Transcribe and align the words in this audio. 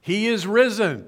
He 0.00 0.26
is 0.26 0.46
risen. 0.46 1.06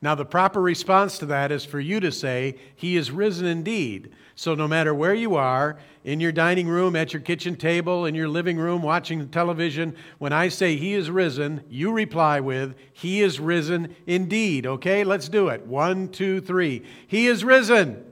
Now, 0.00 0.14
the 0.14 0.24
proper 0.24 0.60
response 0.60 1.18
to 1.18 1.26
that 1.26 1.50
is 1.50 1.64
for 1.64 1.80
you 1.80 1.98
to 2.00 2.12
say, 2.12 2.56
He 2.76 2.96
is 2.96 3.10
risen 3.10 3.46
indeed. 3.46 4.12
So, 4.36 4.54
no 4.54 4.68
matter 4.68 4.94
where 4.94 5.14
you 5.14 5.34
are, 5.34 5.76
in 6.04 6.20
your 6.20 6.30
dining 6.30 6.68
room, 6.68 6.94
at 6.94 7.12
your 7.12 7.20
kitchen 7.20 7.56
table, 7.56 8.06
in 8.06 8.14
your 8.14 8.28
living 8.28 8.58
room, 8.58 8.80
watching 8.80 9.28
television, 9.28 9.96
when 10.18 10.32
I 10.32 10.48
say 10.48 10.76
He 10.76 10.94
is 10.94 11.10
risen, 11.10 11.64
you 11.68 11.90
reply 11.90 12.38
with, 12.38 12.76
He 12.92 13.22
is 13.22 13.40
risen 13.40 13.96
indeed. 14.06 14.66
Okay, 14.66 15.02
let's 15.02 15.28
do 15.28 15.48
it. 15.48 15.66
One, 15.66 16.08
two, 16.08 16.40
three. 16.40 16.84
He 17.08 17.26
is 17.26 17.42
risen. 17.42 18.04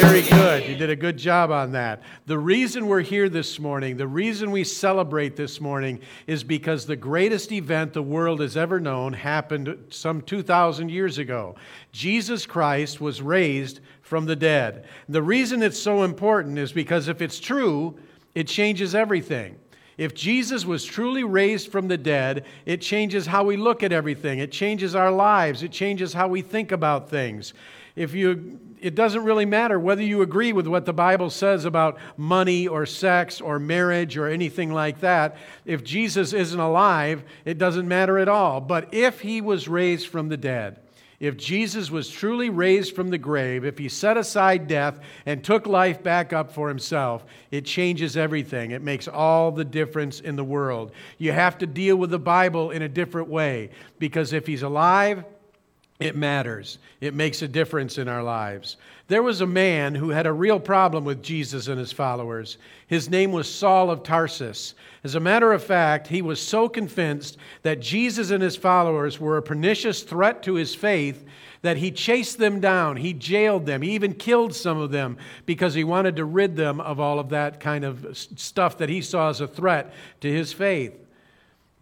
Very 0.00 0.22
good. 0.22 0.66
You 0.66 0.76
did 0.76 0.90
a 0.90 0.96
good 0.96 1.16
job 1.16 1.50
on 1.50 1.72
that. 1.72 2.02
The 2.26 2.38
reason 2.38 2.86
we're 2.86 3.00
here 3.00 3.28
this 3.28 3.58
morning, 3.58 3.96
the 3.96 4.06
reason 4.06 4.50
we 4.50 4.64
celebrate 4.64 5.36
this 5.36 5.60
morning, 5.60 6.00
is 6.26 6.42
because 6.42 6.86
the 6.86 6.96
greatest 6.96 7.52
event 7.52 7.92
the 7.92 8.02
world 8.02 8.40
has 8.40 8.56
ever 8.56 8.80
known 8.80 9.12
happened 9.12 9.76
some 9.90 10.22
2,000 10.22 10.90
years 10.90 11.18
ago. 11.18 11.54
Jesus 11.92 12.46
Christ 12.46 13.00
was 13.00 13.20
raised 13.22 13.80
from 14.02 14.26
the 14.26 14.36
dead. 14.36 14.86
The 15.08 15.22
reason 15.22 15.62
it's 15.62 15.78
so 15.78 16.02
important 16.02 16.58
is 16.58 16.72
because 16.72 17.08
if 17.08 17.20
it's 17.20 17.38
true, 17.38 17.98
it 18.34 18.48
changes 18.48 18.94
everything. 18.94 19.56
If 20.00 20.14
Jesus 20.14 20.64
was 20.64 20.86
truly 20.86 21.24
raised 21.24 21.70
from 21.70 21.88
the 21.88 21.98
dead, 21.98 22.46
it 22.64 22.80
changes 22.80 23.26
how 23.26 23.44
we 23.44 23.58
look 23.58 23.82
at 23.82 23.92
everything. 23.92 24.38
It 24.38 24.50
changes 24.50 24.94
our 24.94 25.12
lives. 25.12 25.62
It 25.62 25.72
changes 25.72 26.14
how 26.14 26.26
we 26.26 26.40
think 26.40 26.72
about 26.72 27.10
things. 27.10 27.52
If 27.96 28.14
you 28.14 28.58
it 28.80 28.94
doesn't 28.94 29.24
really 29.24 29.44
matter 29.44 29.78
whether 29.78 30.02
you 30.02 30.22
agree 30.22 30.54
with 30.54 30.66
what 30.66 30.86
the 30.86 30.94
Bible 30.94 31.28
says 31.28 31.66
about 31.66 31.98
money 32.16 32.66
or 32.66 32.86
sex 32.86 33.42
or 33.42 33.58
marriage 33.58 34.16
or 34.16 34.26
anything 34.26 34.72
like 34.72 35.00
that. 35.00 35.36
If 35.66 35.84
Jesus 35.84 36.32
isn't 36.32 36.58
alive, 36.58 37.22
it 37.44 37.58
doesn't 37.58 37.86
matter 37.86 38.18
at 38.18 38.26
all. 38.26 38.62
But 38.62 38.94
if 38.94 39.20
he 39.20 39.42
was 39.42 39.68
raised 39.68 40.06
from 40.06 40.30
the 40.30 40.38
dead, 40.38 40.80
if 41.20 41.36
Jesus 41.36 41.90
was 41.90 42.08
truly 42.08 42.48
raised 42.48 42.96
from 42.96 43.10
the 43.10 43.18
grave, 43.18 43.66
if 43.66 43.76
he 43.76 43.90
set 43.90 44.16
aside 44.16 44.66
death 44.66 44.98
and 45.26 45.44
took 45.44 45.66
life 45.66 46.02
back 46.02 46.32
up 46.32 46.50
for 46.50 46.68
himself, 46.68 47.26
it 47.50 47.66
changes 47.66 48.16
everything. 48.16 48.70
It 48.70 48.80
makes 48.80 49.06
all 49.06 49.52
the 49.52 49.64
difference 49.64 50.20
in 50.20 50.36
the 50.36 50.44
world. 50.44 50.92
You 51.18 51.32
have 51.32 51.58
to 51.58 51.66
deal 51.66 51.96
with 51.96 52.08
the 52.08 52.18
Bible 52.18 52.70
in 52.70 52.80
a 52.80 52.88
different 52.88 53.28
way 53.28 53.68
because 53.98 54.32
if 54.32 54.46
he's 54.46 54.62
alive, 54.62 55.24
it 56.00 56.16
matters. 56.16 56.78
It 57.00 57.14
makes 57.14 57.42
a 57.42 57.48
difference 57.48 57.98
in 57.98 58.08
our 58.08 58.22
lives. 58.22 58.76
There 59.08 59.22
was 59.22 59.40
a 59.40 59.46
man 59.46 59.94
who 59.94 60.08
had 60.08 60.26
a 60.26 60.32
real 60.32 60.58
problem 60.58 61.04
with 61.04 61.22
Jesus 61.22 61.68
and 61.68 61.78
his 61.78 61.92
followers. 61.92 62.58
His 62.86 63.10
name 63.10 63.32
was 63.32 63.52
Saul 63.52 63.90
of 63.90 64.02
Tarsus. 64.02 64.74
As 65.04 65.14
a 65.14 65.20
matter 65.20 65.52
of 65.52 65.62
fact, 65.62 66.06
he 66.06 66.22
was 66.22 66.40
so 66.40 66.68
convinced 66.68 67.36
that 67.62 67.80
Jesus 67.80 68.30
and 68.30 68.42
his 68.42 68.56
followers 68.56 69.20
were 69.20 69.36
a 69.36 69.42
pernicious 69.42 70.02
threat 70.02 70.42
to 70.44 70.54
his 70.54 70.74
faith 70.74 71.24
that 71.62 71.76
he 71.76 71.90
chased 71.90 72.38
them 72.38 72.60
down. 72.60 72.96
He 72.96 73.12
jailed 73.12 73.66
them. 73.66 73.82
He 73.82 73.90
even 73.90 74.14
killed 74.14 74.54
some 74.54 74.78
of 74.78 74.90
them 74.90 75.18
because 75.44 75.74
he 75.74 75.84
wanted 75.84 76.16
to 76.16 76.24
rid 76.24 76.56
them 76.56 76.80
of 76.80 76.98
all 76.98 77.18
of 77.18 77.28
that 77.30 77.60
kind 77.60 77.84
of 77.84 78.16
stuff 78.16 78.78
that 78.78 78.88
he 78.88 79.02
saw 79.02 79.28
as 79.28 79.40
a 79.40 79.46
threat 79.46 79.92
to 80.20 80.32
his 80.32 80.52
faith. 80.52 80.94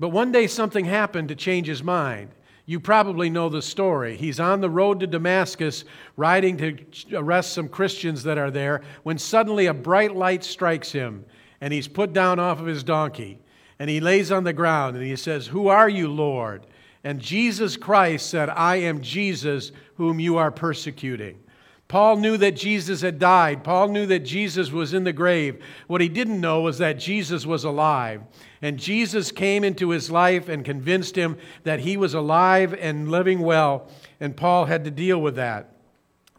But 0.00 0.08
one 0.08 0.32
day 0.32 0.47
something 0.47 0.84
happened 0.84 1.28
to 1.28 1.36
change 1.36 1.66
his 1.66 1.82
mind. 1.82 2.30
You 2.69 2.80
probably 2.80 3.30
know 3.30 3.48
the 3.48 3.62
story. 3.62 4.14
He's 4.14 4.38
on 4.38 4.61
the 4.61 4.69
road 4.69 5.00
to 5.00 5.06
Damascus, 5.06 5.86
riding 6.19 6.58
to 6.58 6.77
arrest 7.14 7.55
some 7.55 7.66
Christians 7.66 8.25
that 8.25 8.36
are 8.36 8.50
there, 8.50 8.83
when 9.05 9.16
suddenly 9.16 9.64
a 9.64 9.72
bright 9.72 10.14
light 10.14 10.44
strikes 10.44 10.92
him, 10.92 11.25
and 11.62 11.72
he's 11.72 11.88
put 11.88 12.12
down 12.12 12.38
off 12.38 12.60
of 12.60 12.66
his 12.66 12.84
donkey. 12.84 13.38
And 13.78 13.88
he 13.88 14.00
lays 14.00 14.30
on 14.30 14.44
the 14.44 14.52
ground, 14.52 14.97
and 14.97 15.06
he 15.06 15.16
says, 15.16 15.47
Who 15.47 15.69
are 15.69 15.88
you, 15.88 16.08
Lord? 16.08 16.66
And 17.05 17.22
Jesus 17.22 17.75
Christ 17.78 18.28
said, 18.28 18.50
I 18.50 18.77
am 18.77 19.00
Jesus 19.00 19.72
whom 19.94 20.20
you 20.20 20.36
are 20.36 20.50
persecuting. 20.50 21.38
Paul 21.89 22.19
knew 22.19 22.36
that 22.36 22.54
Jesus 22.54 23.00
had 23.00 23.19
died. 23.19 23.65
Paul 23.65 23.88
knew 23.88 24.04
that 24.06 24.21
Jesus 24.21 24.71
was 24.71 24.93
in 24.93 25.04
the 25.04 25.12
grave. 25.12 25.62
What 25.87 26.03
he 26.03 26.09
didn't 26.10 26.41
know 26.41 26.60
was 26.60 26.76
that 26.78 26.99
Jesus 26.99 27.47
was 27.47 27.65
alive. 27.65 28.21
And 28.60 28.78
Jesus 28.78 29.32
came 29.32 29.65
into 29.65 29.88
his 29.88 30.10
life 30.10 30.50
and 30.50 30.65
convinced 30.65 31.16
him 31.16 31.38
that 31.65 31.81
he 31.81 31.97
was 31.97 32.12
alive 32.12 32.75
and 32.75 33.10
living 33.10 33.41
well. 33.41 33.88
And 34.21 34.37
Paul 34.37 34.66
had 34.66 34.84
to 34.84 34.91
deal 34.91 35.21
with 35.21 35.37
that. 35.37 35.72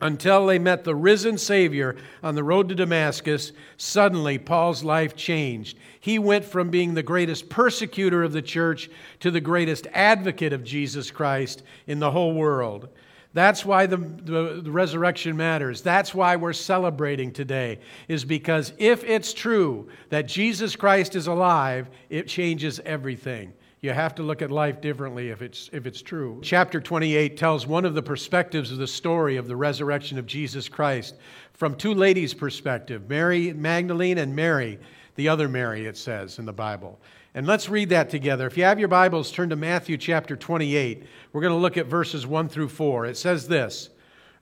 Until 0.02 0.46
they 0.46 0.60
met 0.60 0.84
the 0.86 0.96
risen 0.96 1.38
Savior 1.38 1.98
on 2.24 2.36
the 2.36 2.44
road 2.44 2.70
to 2.70 2.76
Damascus, 2.76 3.52
suddenly 3.76 4.38
Paul's 4.38 4.84
life 4.84 5.16
changed. 5.16 5.78
He 6.00 6.20
went 6.20 6.46
from 6.46 6.70
being 6.70 6.94
the 6.94 7.04
greatest 7.04 7.50
persecutor 7.50 8.24
of 8.24 8.32
the 8.32 8.42
church 8.42 8.90
to 9.20 9.30
the 9.30 9.42
greatest 9.42 9.88
advocate 9.94 10.54
of 10.54 10.64
Jesus 10.64 11.12
Christ 11.12 11.64
in 11.86 12.00
the 12.00 12.12
whole 12.12 12.34
world. 12.34 12.88
That's 13.34 13.64
why 13.64 13.86
the, 13.86 13.98
the, 13.98 14.62
the, 14.64 14.72
resurrection 14.72 15.38
matters. 15.38 15.82
That's 15.82 16.16
why 16.16 16.36
we're 16.36 16.52
celebrating 16.52 17.32
today, 17.32 17.80
is 18.08 18.26
because 18.26 18.74
if 18.80 19.04
it's 19.04 19.34
true 19.34 19.88
that 20.10 20.28
Jesus 20.28 20.76
Christ 20.76 21.16
is 21.16 21.28
alive, 21.28 21.90
it 22.10 22.28
changes 22.28 22.80
everything. 22.86 23.54
You 23.82 23.92
have 23.92 24.16
to 24.16 24.24
look 24.24 24.42
at 24.42 24.52
life 24.52 24.82
differently 24.82 25.30
if 25.30 25.42
it's, 25.42 25.70
if 25.72 25.86
it's 25.86 26.02
true. 26.02 26.40
Chapter 26.44 26.82
28 26.82 27.38
tells 27.38 27.68
one 27.68 27.86
of 27.86 27.94
the 27.94 28.02
perspectives 28.02 28.72
of 28.72 28.78
the 28.78 28.88
story 28.88 29.38
of 29.38 29.48
the 29.48 29.56
resurrection 29.56 30.18
of 30.18 30.26
Jesus 30.26 30.68
Christ 30.68 31.16
from 31.54 31.76
two 31.76 31.94
ladies' 31.94 32.34
perspective 32.34 33.08
Mary 33.08 33.54
Magdalene 33.54 34.18
and 34.18 34.36
Mary, 34.36 34.80
the 35.16 35.30
other 35.30 35.48
Mary, 35.48 35.86
it 35.86 35.98
says 35.98 36.40
in 36.40 36.46
the 36.46 36.54
Bible. 36.54 37.00
And 37.36 37.46
let's 37.46 37.70
read 37.70 37.90
that 37.90 38.10
together. 38.10 38.48
If 38.48 38.58
you 38.58 38.64
have 38.64 38.80
your 38.80 38.88
Bibles, 38.88 39.32
turn 39.32 39.50
to 39.50 39.56
Matthew 39.56 39.98
chapter 39.98 40.36
28. 40.36 41.04
We're 41.32 41.42
going 41.42 41.54
to 41.54 41.60
look 41.60 41.78
at 41.78 41.86
verses 41.86 42.26
1 42.26 42.50
through 42.50 42.70
4. 42.70 43.06
It 43.06 43.18
says 43.18 43.48
this 43.48 43.90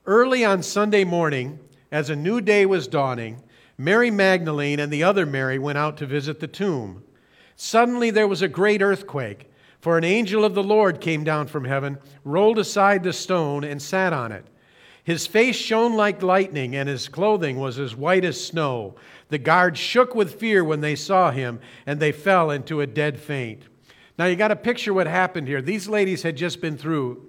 Early 0.06 0.42
on 0.42 0.62
Sunday 0.62 1.04
morning, 1.04 1.58
as 1.92 2.08
a 2.08 2.16
new 2.16 2.40
day 2.40 2.64
was 2.64 2.88
dawning, 2.88 3.42
Mary 3.76 4.10
Magdalene 4.10 4.80
and 4.80 4.90
the 4.90 5.02
other 5.02 5.26
Mary 5.26 5.58
went 5.58 5.76
out 5.76 5.98
to 5.98 6.06
visit 6.06 6.40
the 6.40 6.48
tomb. 6.48 7.04
Suddenly 7.56 8.10
there 8.10 8.26
was 8.26 8.40
a 8.40 8.48
great 8.48 8.80
earthquake, 8.80 9.50
for 9.80 9.98
an 9.98 10.04
angel 10.04 10.42
of 10.44 10.54
the 10.54 10.62
Lord 10.62 11.00
came 11.00 11.24
down 11.24 11.46
from 11.46 11.66
heaven, 11.66 11.98
rolled 12.24 12.58
aside 12.58 13.02
the 13.02 13.12
stone, 13.12 13.64
and 13.64 13.82
sat 13.82 14.14
on 14.14 14.32
it. 14.32 14.46
His 15.08 15.26
face 15.26 15.56
shone 15.56 15.94
like 15.94 16.22
lightning, 16.22 16.76
and 16.76 16.86
his 16.86 17.08
clothing 17.08 17.56
was 17.58 17.78
as 17.78 17.96
white 17.96 18.26
as 18.26 18.44
snow. 18.44 18.94
The 19.30 19.38
guards 19.38 19.80
shook 19.80 20.14
with 20.14 20.38
fear 20.38 20.62
when 20.62 20.82
they 20.82 20.96
saw 20.96 21.30
him, 21.30 21.60
and 21.86 21.98
they 21.98 22.12
fell 22.12 22.50
into 22.50 22.82
a 22.82 22.86
dead 22.86 23.18
faint. 23.18 23.62
Now, 24.18 24.26
you 24.26 24.36
got 24.36 24.48
to 24.48 24.56
picture 24.56 24.92
what 24.92 25.06
happened 25.06 25.48
here. 25.48 25.62
These 25.62 25.88
ladies 25.88 26.24
had 26.24 26.36
just 26.36 26.60
been 26.60 26.76
through 26.76 27.24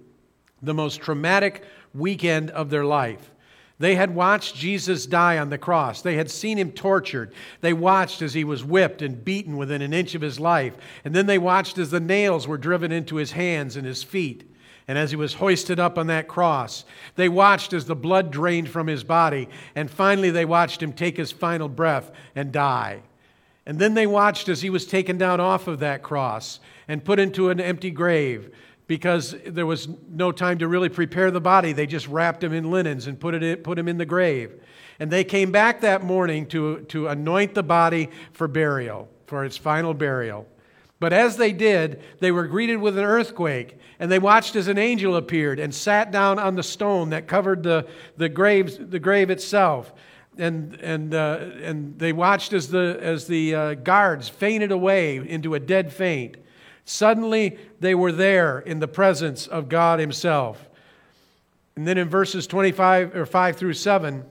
the 0.62 0.74
most 0.74 1.00
traumatic 1.00 1.64
weekend 1.94 2.52
of 2.52 2.70
their 2.70 2.84
life. 2.84 3.32
They 3.78 3.96
had 3.96 4.14
watched 4.14 4.58
Jesus 4.58 5.06
die 5.06 5.38
on 5.38 5.50
the 5.50 5.58
cross. 5.58 6.02
They 6.02 6.18
had 6.18 6.30
seen 6.30 6.58
him 6.58 6.74
tortured. 6.74 7.34
They 7.62 7.72
watched 7.72 8.22
as 8.22 8.34
he 8.34 8.44
was 8.44 8.62
whipped 8.62 9.02
and 9.02 9.24
beaten 9.24 9.56
within 9.56 9.82
an 9.82 9.94
inch 9.94 10.16
of 10.16 10.22
his 10.22 10.38
life. 10.38 10.76
And 11.06 11.16
then 11.16 11.28
they 11.28 11.38
watched 11.38 11.78
as 11.78 11.92
the 11.92 12.02
nails 12.02 12.46
were 12.46 12.58
driven 12.58 12.92
into 12.92 13.16
his 13.16 13.32
hands 13.32 13.78
and 13.78 13.88
his 13.88 14.04
feet 14.04 14.50
and 14.90 14.98
as 14.98 15.12
he 15.12 15.16
was 15.16 15.36
hoisted 15.36 15.80
up 15.80 16.00
on 16.00 16.08
that 16.08 16.28
cross. 16.28 16.84
They 17.16 17.30
watched 17.30 17.74
as 17.74 17.86
the 17.86 17.96
blood 17.96 18.32
drained 18.32 18.70
from 18.70 18.88
his 18.88 19.04
body, 19.04 19.48
and 19.76 19.90
finally 19.90 20.32
they 20.32 20.46
watched 20.46 20.82
him 20.82 20.94
take 20.94 21.16
his 21.16 21.32
final 21.32 21.70
breath 21.70 22.12
and 22.36 22.52
die. 22.52 23.04
And 23.68 23.78
then 23.78 23.94
they 23.94 24.08
watched 24.08 24.50
as 24.50 24.64
he 24.64 24.72
was 24.72 24.88
taken 24.88 25.20
down 25.20 25.40
off 25.40 25.68
of 25.68 25.78
that 25.82 26.02
cross 26.02 26.60
and 26.88 27.06
put 27.06 27.20
into 27.20 27.52
an 27.52 27.60
empty 27.60 27.92
grave 27.92 28.52
because 28.88 29.36
there 29.46 29.68
was 29.68 29.88
no 30.10 30.32
time 30.32 30.58
to 30.58 30.68
really 30.68 30.90
prepare 30.90 31.30
the 31.30 31.40
body. 31.40 31.72
They 31.72 31.86
just 31.86 32.08
wrapped 32.08 32.44
him 32.44 32.52
in 32.52 32.72
linens 32.72 33.06
and 33.06 33.20
put, 33.20 33.36
it 33.36 33.44
in, 33.44 33.58
put 33.58 33.78
him 33.78 33.88
in 33.88 34.00
the 34.00 34.08
grave. 34.08 34.60
And 35.00 35.12
they 35.12 35.24
came 35.24 35.52
back 35.52 35.82
that 35.82 36.04
morning 36.04 36.48
to, 36.48 36.80
to 36.86 37.10
anoint 37.10 37.54
the 37.54 37.62
body 37.62 38.10
for 38.34 38.48
burial, 38.48 39.08
for 39.28 39.46
its 39.46 39.56
final 39.56 39.94
burial. 39.94 40.48
But 41.00 41.14
as 41.14 41.38
they 41.38 41.54
did, 41.54 42.02
they 42.20 42.32
were 42.32 42.46
greeted 42.48 42.78
with 42.78 42.98
an 42.98 43.06
earthquake, 43.06 43.78
and 44.00 44.12
they 44.12 44.20
watched 44.20 44.56
as 44.56 44.68
an 44.68 44.78
angel 44.78 45.16
appeared 45.16 45.60
and 45.60 45.74
sat 45.74 46.12
down 46.12 46.40
on 46.40 46.56
the 46.56 46.64
stone 46.64 47.12
that 47.12 47.28
covered 47.28 47.64
the, 47.64 47.88
the, 48.18 48.28
graves, 48.28 48.78
the 48.78 49.00
grave 49.00 49.30
itself. 49.30 49.94
And, 50.38 50.76
and, 50.76 51.14
uh, 51.14 51.40
and 51.62 51.98
they 51.98 52.12
watched 52.12 52.54
as 52.54 52.68
the, 52.68 52.98
as 53.02 53.28
the 53.28 53.56
uh, 53.56 53.74
guards 53.76 54.28
fainted 54.28 54.72
away 54.72 55.18
into 55.18 55.56
a 55.56 55.60
dead 55.60 55.94
faint. 55.94 56.38
Suddenly, 56.84 57.58
they 57.80 57.96
were 57.96 58.12
there 58.12 58.60
in 58.60 58.80
the 58.80 58.88
presence 58.88 59.48
of 59.48 59.70
God 59.70 60.00
Himself. 60.00 60.70
And 61.76 61.88
then 61.88 61.98
in 61.98 62.10
verses 62.10 62.46
25 62.46 63.16
or 63.16 63.26
5 63.26 63.56
through 63.56 63.74
7, 63.74 64.26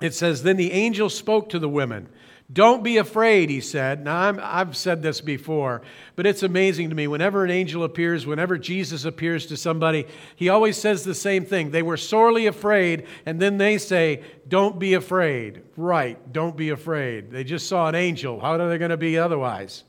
it 0.00 0.14
says, 0.14 0.42
Then 0.42 0.56
the 0.56 0.72
angel 0.72 1.08
spoke 1.08 1.50
to 1.50 1.58
the 1.60 1.68
women. 1.68 2.08
Don't 2.52 2.82
be 2.82 2.96
afraid, 2.96 3.48
he 3.48 3.60
said. 3.60 4.02
Now, 4.02 4.36
i 4.42 4.58
have 4.58 4.76
said 4.76 5.02
this 5.02 5.20
before, 5.20 5.82
but 6.16 6.26
it's 6.26 6.42
amazing 6.42 6.88
to 6.88 6.96
me. 6.96 7.06
Whenever 7.06 7.44
an 7.44 7.50
angel 7.50 7.84
appears, 7.84 8.26
whenever 8.26 8.58
Jesus 8.58 9.04
appears 9.04 9.46
to 9.46 9.56
somebody, 9.56 10.06
he 10.34 10.48
always 10.48 10.76
says 10.76 11.04
the 11.04 11.14
same 11.14 11.44
thing. 11.44 11.70
They 11.70 11.82
were 11.82 11.96
sorely 11.96 12.46
afraid, 12.46 13.06
and 13.24 13.40
then 13.40 13.58
they 13.58 13.78
say, 13.78 14.24
Don't 14.48 14.80
be 14.80 14.94
afraid. 14.94 15.62
Right, 15.76 16.32
don't 16.32 16.56
be 16.56 16.70
afraid. 16.70 17.30
They 17.30 17.44
just 17.44 17.68
saw 17.68 17.88
an 17.88 17.94
angel. 17.94 18.40
How 18.40 18.54
are 18.54 18.68
they 18.68 18.78
going 18.78 18.90
to 18.90 18.96
be 18.96 19.16
otherwise? 19.16 19.84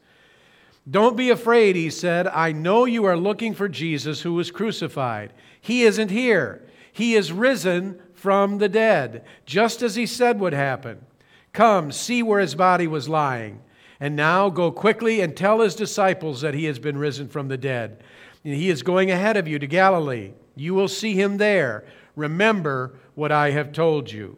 Don't 0.90 1.18
be 1.18 1.32
afraid, 1.32 1.76
he 1.76 1.90
said. 1.90 2.28
I 2.28 2.52
know 2.52 2.86
you 2.86 3.06
are 3.06 3.18
looking 3.18 3.56
for 3.56 3.70
Jesus 3.70 4.22
who 4.22 4.34
was 4.34 4.52
crucified. 4.52 5.34
He 5.62 5.84
isn't 5.84 6.10
here. 6.10 6.68
He 6.92 7.16
is 7.16 7.32
risen 7.32 8.00
from 8.14 8.60
the 8.60 8.70
dead, 8.70 9.24
just 9.46 9.82
as 9.82 9.96
he 9.96 10.06
said 10.06 10.40
would 10.40 10.54
happen. 10.54 11.06
Come, 11.54 11.92
see 11.92 12.24
where 12.24 12.40
his 12.40 12.56
body 12.56 12.88
was 12.88 13.10
lying. 13.10 13.62
And 14.00 14.16
now 14.16 14.50
go 14.50 14.72
quickly 14.72 15.22
and 15.22 15.36
tell 15.36 15.60
his 15.60 15.76
disciples 15.76 16.42
that 16.42 16.54
he 16.54 16.66
has 16.66 16.80
been 16.80 16.98
risen 16.98 17.28
from 17.28 17.48
the 17.48 17.58
dead. 17.58 18.04
He 18.44 18.70
is 18.70 18.82
going 18.82 19.12
ahead 19.12 19.38
of 19.38 19.48
you 19.48 19.60
to 19.60 19.68
Galilee. 19.68 20.32
You 20.56 20.74
will 20.74 20.88
see 20.88 21.14
him 21.14 21.38
there. 21.38 21.86
Remember 22.16 23.00
what 23.16 23.32
I 23.32 23.52
have 23.52 23.72
told 23.72 24.12
you. 24.12 24.38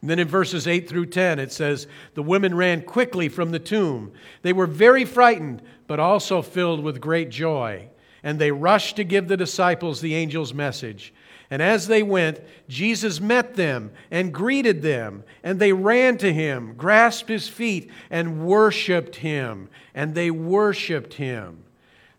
And 0.00 0.10
then 0.10 0.18
in 0.18 0.28
verses 0.28 0.66
8 0.66 0.86
through 0.86 1.06
10, 1.06 1.38
it 1.38 1.50
says, 1.50 1.86
The 2.12 2.22
women 2.22 2.54
ran 2.54 2.82
quickly 2.82 3.30
from 3.30 3.52
the 3.52 3.58
tomb. 3.58 4.12
They 4.42 4.52
were 4.52 4.66
very 4.66 5.06
frightened, 5.06 5.62
but 5.86 5.98
also 5.98 6.42
filled 6.42 6.82
with 6.82 7.00
great 7.00 7.30
joy. 7.30 7.88
And 8.24 8.40
they 8.40 8.50
rushed 8.50 8.96
to 8.96 9.04
give 9.04 9.28
the 9.28 9.36
disciples 9.36 10.00
the 10.00 10.16
angel's 10.16 10.52
message. 10.52 11.14
And 11.50 11.62
as 11.62 11.86
they 11.86 12.02
went, 12.02 12.40
Jesus 12.68 13.20
met 13.20 13.54
them 13.54 13.92
and 14.10 14.34
greeted 14.34 14.82
them. 14.82 15.22
And 15.44 15.60
they 15.60 15.72
ran 15.72 16.18
to 16.18 16.32
him, 16.32 16.74
grasped 16.74 17.28
his 17.28 17.48
feet, 17.48 17.90
and 18.10 18.44
worshiped 18.44 19.16
him. 19.16 19.68
And 19.94 20.16
they 20.16 20.32
worshiped 20.32 21.14
him. 21.14 21.64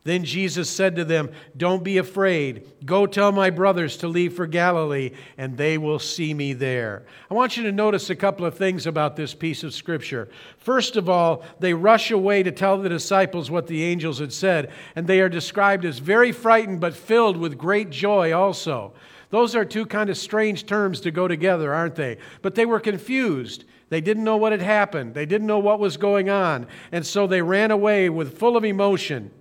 Then 0.06 0.24
Jesus 0.24 0.70
said 0.70 0.96
to 0.98 1.04
them, 1.04 1.32
Don't 1.58 1.84
be 1.84 1.98
afraid. 1.98 2.72
Go 2.86 3.08
tell 3.08 3.32
my 3.32 3.50
brothers 3.50 3.98
to 3.98 4.08
leave 4.08 4.36
for 4.36 4.46
Galilee, 4.46 5.10
and 5.36 5.58
they 5.58 5.80
will 5.80 5.98
see 5.98 6.32
me 6.32 6.54
there. 6.54 7.08
I 7.30 7.34
want 7.34 7.58
you 7.58 7.64
to 7.64 7.72
notice 7.72 8.12
a 8.12 8.16
couple 8.16 8.46
of 8.46 8.56
things 8.56 8.86
about 8.86 9.16
this 9.16 9.34
piece 9.34 9.64
of 9.64 9.74
scripture. 9.74 10.30
First 10.60 10.96
of 10.96 11.10
all, 11.10 11.44
they 11.60 11.74
rush 11.74 12.12
away 12.12 12.44
to 12.44 12.52
tell 12.52 12.78
the 12.78 12.88
disciples 12.88 13.50
what 13.50 13.66
the 13.66 13.84
angels 13.84 14.20
had 14.20 14.32
said, 14.32 14.72
and 14.96 15.08
they 15.08 15.22
are 15.22 15.28
described 15.28 15.86
as 15.86 15.98
very 15.98 16.32
frightened 16.32 16.80
but 16.80 16.94
filled 16.94 17.36
with 17.36 17.58
great 17.58 17.90
joy 17.90 18.32
also. 18.32 18.94
Those 19.32 19.56
are 19.56 19.66
two 19.66 19.88
kind 19.88 20.12
of 20.12 20.20
strange 20.20 20.68
terms 20.68 21.02
to 21.02 21.10
go 21.10 21.28
together, 21.28 21.74
aren't 21.74 21.96
they? 21.96 22.20
But 22.44 22.54
they 22.54 22.68
were 22.68 22.80
confused. 22.80 23.66
They 23.90 24.02
didn't 24.02 24.24
know 24.24 24.38
what 24.38 24.52
had 24.52 24.62
happened. 24.62 25.16
They 25.16 25.26
didn't 25.26 25.48
know 25.48 25.58
what 25.58 25.80
was 25.80 25.98
going 25.98 26.30
on. 26.30 26.68
And 26.92 27.04
so 27.04 27.26
they 27.26 27.42
ran 27.42 27.72
away 27.72 28.08
with 28.12 28.38
full 28.38 28.56
of 28.56 28.64
emotion. 28.64 29.32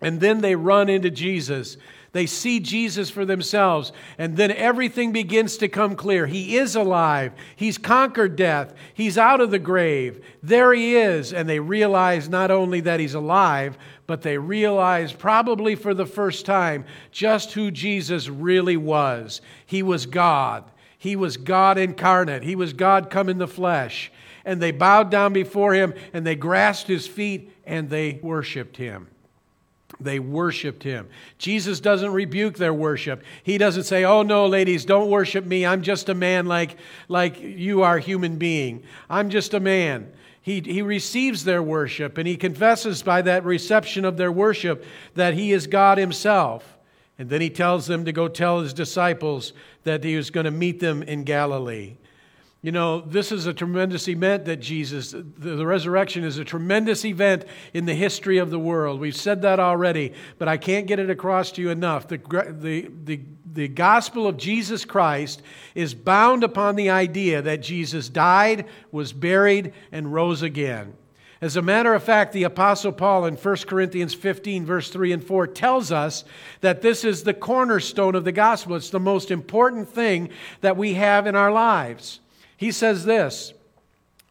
And 0.00 0.20
then 0.20 0.40
they 0.40 0.54
run 0.54 0.88
into 0.88 1.10
Jesus. 1.10 1.76
They 2.12 2.26
see 2.26 2.58
Jesus 2.58 3.08
for 3.08 3.24
themselves, 3.24 3.92
and 4.18 4.36
then 4.36 4.50
everything 4.50 5.12
begins 5.12 5.56
to 5.58 5.68
come 5.68 5.94
clear. 5.94 6.26
He 6.26 6.56
is 6.56 6.74
alive. 6.74 7.32
He's 7.54 7.78
conquered 7.78 8.34
death. 8.34 8.74
He's 8.94 9.16
out 9.16 9.40
of 9.40 9.52
the 9.52 9.60
grave. 9.60 10.24
There 10.42 10.72
he 10.72 10.96
is. 10.96 11.32
And 11.32 11.48
they 11.48 11.60
realize 11.60 12.28
not 12.28 12.50
only 12.50 12.80
that 12.80 12.98
he's 12.98 13.14
alive, 13.14 13.78
but 14.08 14.22
they 14.22 14.38
realize, 14.38 15.12
probably 15.12 15.76
for 15.76 15.94
the 15.94 16.06
first 16.06 16.44
time, 16.44 16.84
just 17.12 17.52
who 17.52 17.70
Jesus 17.70 18.28
really 18.28 18.76
was. 18.76 19.40
He 19.64 19.84
was 19.84 20.06
God. 20.06 20.64
He 20.98 21.14
was 21.14 21.36
God 21.36 21.78
incarnate. 21.78 22.42
He 22.42 22.56
was 22.56 22.72
God 22.72 23.08
come 23.08 23.28
in 23.28 23.38
the 23.38 23.46
flesh. 23.46 24.10
And 24.44 24.60
they 24.60 24.72
bowed 24.72 25.12
down 25.12 25.32
before 25.32 25.74
him, 25.74 25.94
and 26.12 26.26
they 26.26 26.34
grasped 26.34 26.88
his 26.88 27.06
feet, 27.06 27.52
and 27.64 27.88
they 27.88 28.18
worshiped 28.20 28.78
him. 28.78 29.06
They 30.00 30.18
worshiped 30.18 30.82
him. 30.82 31.08
Jesus 31.38 31.78
doesn't 31.80 32.12
rebuke 32.12 32.56
their 32.56 32.72
worship. 32.72 33.22
He 33.42 33.58
doesn't 33.58 33.84
say, 33.84 34.04
Oh, 34.04 34.22
no, 34.22 34.46
ladies, 34.46 34.84
don't 34.84 35.10
worship 35.10 35.44
me. 35.44 35.66
I'm 35.66 35.82
just 35.82 36.08
a 36.08 36.14
man 36.14 36.46
like, 36.46 36.76
like 37.08 37.40
you 37.40 37.82
are, 37.82 37.98
human 37.98 38.36
being. 38.36 38.82
I'm 39.10 39.30
just 39.30 39.52
a 39.52 39.60
man. 39.60 40.10
He, 40.42 40.60
he 40.60 40.80
receives 40.80 41.44
their 41.44 41.62
worship 41.62 42.16
and 42.16 42.26
he 42.26 42.36
confesses 42.36 43.02
by 43.02 43.22
that 43.22 43.44
reception 43.44 44.04
of 44.04 44.16
their 44.16 44.32
worship 44.32 44.84
that 45.14 45.34
he 45.34 45.52
is 45.52 45.66
God 45.66 45.98
himself. 45.98 46.78
And 47.18 47.28
then 47.28 47.42
he 47.42 47.50
tells 47.50 47.86
them 47.86 48.06
to 48.06 48.12
go 48.12 48.28
tell 48.28 48.60
his 48.60 48.72
disciples 48.72 49.52
that 49.84 50.02
he 50.02 50.16
was 50.16 50.30
going 50.30 50.46
to 50.46 50.50
meet 50.50 50.80
them 50.80 51.02
in 51.02 51.24
Galilee. 51.24 51.98
You 52.62 52.72
know, 52.72 53.00
this 53.00 53.32
is 53.32 53.46
a 53.46 53.54
tremendous 53.54 54.06
event 54.06 54.44
that 54.44 54.58
Jesus, 54.58 55.14
the, 55.16 55.64
resurrection 55.64 56.24
is 56.24 56.36
a 56.36 56.44
tremendous 56.44 57.06
event 57.06 57.46
in 57.72 57.86
the 57.86 57.94
history 57.94 58.36
of 58.36 58.50
the 58.50 58.58
world. 58.58 59.00
We've 59.00 59.16
said 59.16 59.40
that 59.42 59.58
already, 59.58 60.12
but 60.36 60.46
I 60.46 60.58
can't 60.58 60.86
get 60.86 60.98
it 60.98 61.08
across 61.08 61.52
to 61.52 61.62
you 61.62 61.70
enough. 61.70 62.06
The, 62.08 62.18
the, 62.18 62.90
the, 63.04 63.20
the 63.50 63.68
gospel 63.68 64.26
of 64.26 64.36
Jesus 64.36 64.84
Christ 64.84 65.40
is 65.74 65.94
bound 65.94 66.44
upon 66.44 66.76
the 66.76 66.90
idea 66.90 67.40
that 67.40 67.62
Jesus 67.62 68.10
died, 68.10 68.66
was 68.92 69.14
buried, 69.14 69.72
and 69.90 70.12
rose 70.12 70.42
again. 70.42 70.92
As 71.40 71.56
a 71.56 71.62
matter 71.62 71.94
of 71.94 72.02
fact, 72.02 72.34
the 72.34 72.42
Apostle 72.42 72.92
Paul 72.92 73.24
in 73.24 73.36
1 73.36 73.56
Corinthians 73.66 74.12
15, 74.12 74.66
verse 74.66 74.90
3 74.90 75.12
and 75.12 75.24
4, 75.24 75.46
tells 75.46 75.90
us 75.90 76.24
that 76.60 76.82
this 76.82 77.02
is 77.02 77.22
the 77.22 77.32
cornerstone 77.32 78.14
of 78.14 78.24
the 78.24 78.32
gospel. 78.32 78.76
It's 78.76 78.90
the 78.90 79.00
most 79.00 79.30
important 79.30 79.88
thing 79.88 80.28
that 80.60 80.76
we 80.76 80.92
have 80.92 81.26
in 81.26 81.34
our 81.34 81.50
lives. 81.50 82.20
He 82.60 82.72
says 82.72 83.06
this 83.06 83.54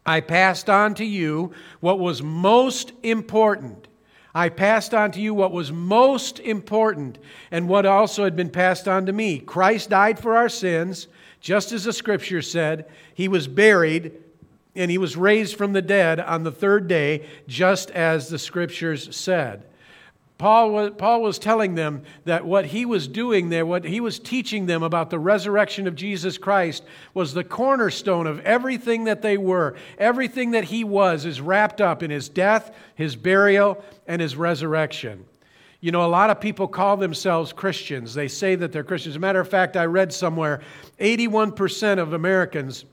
I 0.06 0.22
passed 0.22 0.70
on 0.70 0.94
to 0.96 1.04
you 1.04 1.52
what 1.80 1.98
was 1.98 2.22
most 2.22 2.94
important. 3.02 3.88
I 4.36 4.50
passed 4.50 4.94
on 4.94 5.12
to 5.14 5.20
you 5.20 5.34
what 5.34 5.52
was 5.52 5.72
most 5.72 6.40
important 6.40 7.18
and 7.50 7.68
what 7.68 7.88
also 7.88 8.24
had 8.24 8.36
been 8.36 8.52
passed 8.52 8.88
on 8.88 9.08
to 9.08 9.12
me. 9.12 9.40
Christ 9.40 9.90
died 9.90 10.20
for 10.20 10.38
our 10.38 10.48
sins, 10.48 11.08
just 11.42 11.72
as 11.72 11.86
the 11.86 11.92
scripture 11.92 12.44
said. 12.44 12.86
He 13.16 13.28
was 13.28 13.48
buried 13.48 14.14
and 14.76 14.92
he 14.92 15.00
was 15.00 15.18
raised 15.18 15.58
from 15.58 15.74
the 15.74 15.82
dead 15.82 16.20
on 16.20 16.44
the 16.44 16.52
third 16.52 16.88
day, 16.88 17.26
just 17.48 17.90
as 17.90 18.30
the 18.30 18.38
scriptures 18.38 19.16
said. 19.16 19.64
Paul 20.40 20.72
was, 20.72 20.92
Paul 20.98 21.22
was 21.22 21.38
telling 21.38 21.76
them 21.76 22.04
that 22.24 22.46
what 22.46 22.68
he 22.68 22.86
was 22.86 23.10
doing 23.10 23.50
there, 23.50 23.66
what 23.66 23.84
he 23.84 24.00
was 24.00 24.20
teaching 24.20 24.68
them 24.68 24.84
about 24.84 25.10
the 25.10 25.20
resurrection 25.20 25.86
of 25.86 25.96
Jesus 25.96 26.38
Christ, 26.38 26.86
was 27.14 27.34
the 27.34 27.44
cornerstone 27.44 28.26
of 28.26 28.40
everything 28.40 29.04
that 29.04 29.22
they 29.22 29.38
were. 29.38 29.76
Everything 29.98 30.52
that 30.52 30.64
he 30.64 30.86
was 30.86 31.26
is 31.26 31.42
wrapped 31.42 31.82
up 31.82 32.02
in 32.02 32.10
his 32.10 32.30
death, 32.30 32.74
his 32.96 33.18
burial, 33.18 33.84
and 34.08 34.22
his 34.22 34.38
resurrection. 34.38 35.26
You 35.82 35.92
know, 35.92 36.06
a 36.06 36.08
lot 36.08 36.30
of 36.30 36.40
people 36.40 36.70
call 36.70 36.96
themselves 36.96 37.52
Christians. 37.52 38.14
They 38.14 38.30
say 38.30 38.56
that 38.56 38.72
they're 38.72 38.84
Christians. 38.86 39.14
As 39.14 39.18
a 39.18 39.20
matter 39.20 39.42
of 39.42 39.50
fact, 39.50 39.76
I 39.76 39.86
read 39.86 40.14
somewhere 40.14 40.62
81% 41.02 42.00
of 42.00 42.14
Americans 42.14 42.86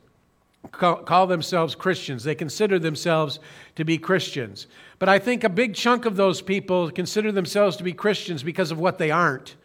call, 0.73 1.27
themselves 1.27 1.75
Christians. 1.75 2.25
They 2.25 2.35
consider 2.35 2.79
themselves 2.79 3.39
to 3.77 3.85
be 3.85 3.99
Christians. 3.99 4.67
But 4.99 5.09
I 5.09 5.19
think 5.19 5.45
a 5.45 5.49
big 5.49 5.75
chunk 5.75 6.05
of 6.05 6.17
those 6.17 6.41
people 6.41 6.91
consider 6.91 7.33
themselves 7.33 7.77
to 7.77 7.85
be 7.85 7.93
Christians 7.93 8.43
because 8.43 8.71
of 8.71 8.79
what 8.79 8.99
they 8.99 9.11
aren't. 9.11 9.57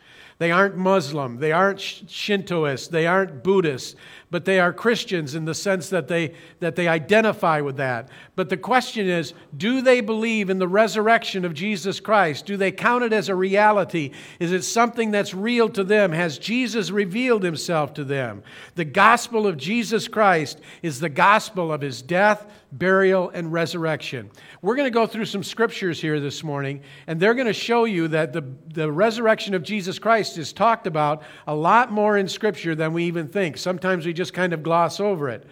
They 0.41 0.49
aren't 0.49 0.75
Muslim. 0.75 1.37
They 1.37 1.51
aren't 1.51 1.77
Shintoists. 1.77 2.89
They 2.89 3.05
aren't 3.05 3.43
Buddhists. 3.43 3.95
But 4.31 4.45
they 4.45 4.59
are 4.59 4.73
Christians 4.73 5.35
in 5.35 5.45
the 5.45 5.53
sense 5.53 5.89
that 5.89 6.07
they, 6.07 6.33
that 6.61 6.75
they 6.75 6.87
identify 6.87 7.61
with 7.61 7.77
that. 7.77 8.09
But 8.35 8.49
the 8.49 8.57
question 8.57 9.07
is 9.07 9.35
do 9.55 9.83
they 9.83 10.01
believe 10.01 10.49
in 10.49 10.57
the 10.57 10.67
resurrection 10.67 11.45
of 11.45 11.53
Jesus 11.53 11.99
Christ? 11.99 12.47
Do 12.47 12.57
they 12.57 12.71
count 12.71 13.03
it 13.03 13.13
as 13.13 13.29
a 13.29 13.35
reality? 13.35 14.13
Is 14.39 14.51
it 14.51 14.63
something 14.63 15.11
that's 15.11 15.35
real 15.35 15.69
to 15.69 15.83
them? 15.83 16.11
Has 16.11 16.39
Jesus 16.39 16.89
revealed 16.89 17.43
himself 17.43 17.93
to 17.93 18.03
them? 18.03 18.41
The 18.73 18.85
gospel 18.85 19.45
of 19.45 19.57
Jesus 19.57 20.07
Christ 20.07 20.59
is 20.81 20.99
the 20.99 21.09
gospel 21.09 21.71
of 21.71 21.81
his 21.81 22.01
death, 22.01 22.47
burial, 22.71 23.29
and 23.29 23.51
resurrection. 23.51 24.29
We're 24.61 24.75
going 24.75 24.87
to 24.87 24.93
go 24.93 25.05
through 25.05 25.25
some 25.25 25.43
scriptures 25.43 25.99
here 25.99 26.19
this 26.19 26.43
morning, 26.43 26.81
and 27.07 27.19
they're 27.19 27.33
going 27.33 27.47
to 27.47 27.53
show 27.53 27.85
you 27.85 28.07
that 28.09 28.33
the, 28.33 28.43
the 28.73 28.91
resurrection 28.91 29.53
of 29.53 29.63
Jesus 29.63 29.99
Christ 29.99 30.37
is 30.37 30.53
talked 30.53 30.87
about 30.87 31.23
a 31.47 31.55
lot 31.55 31.91
more 31.91 32.17
in 32.17 32.27
Scripture 32.27 32.75
than 32.75 32.93
we 32.93 33.05
even 33.05 33.27
think. 33.27 33.57
Sometimes 33.57 34.05
we 34.05 34.13
just 34.13 34.33
kind 34.33 34.53
of 34.53 34.63
gloss 34.63 34.99
over 34.99 35.29
it. 35.29 35.45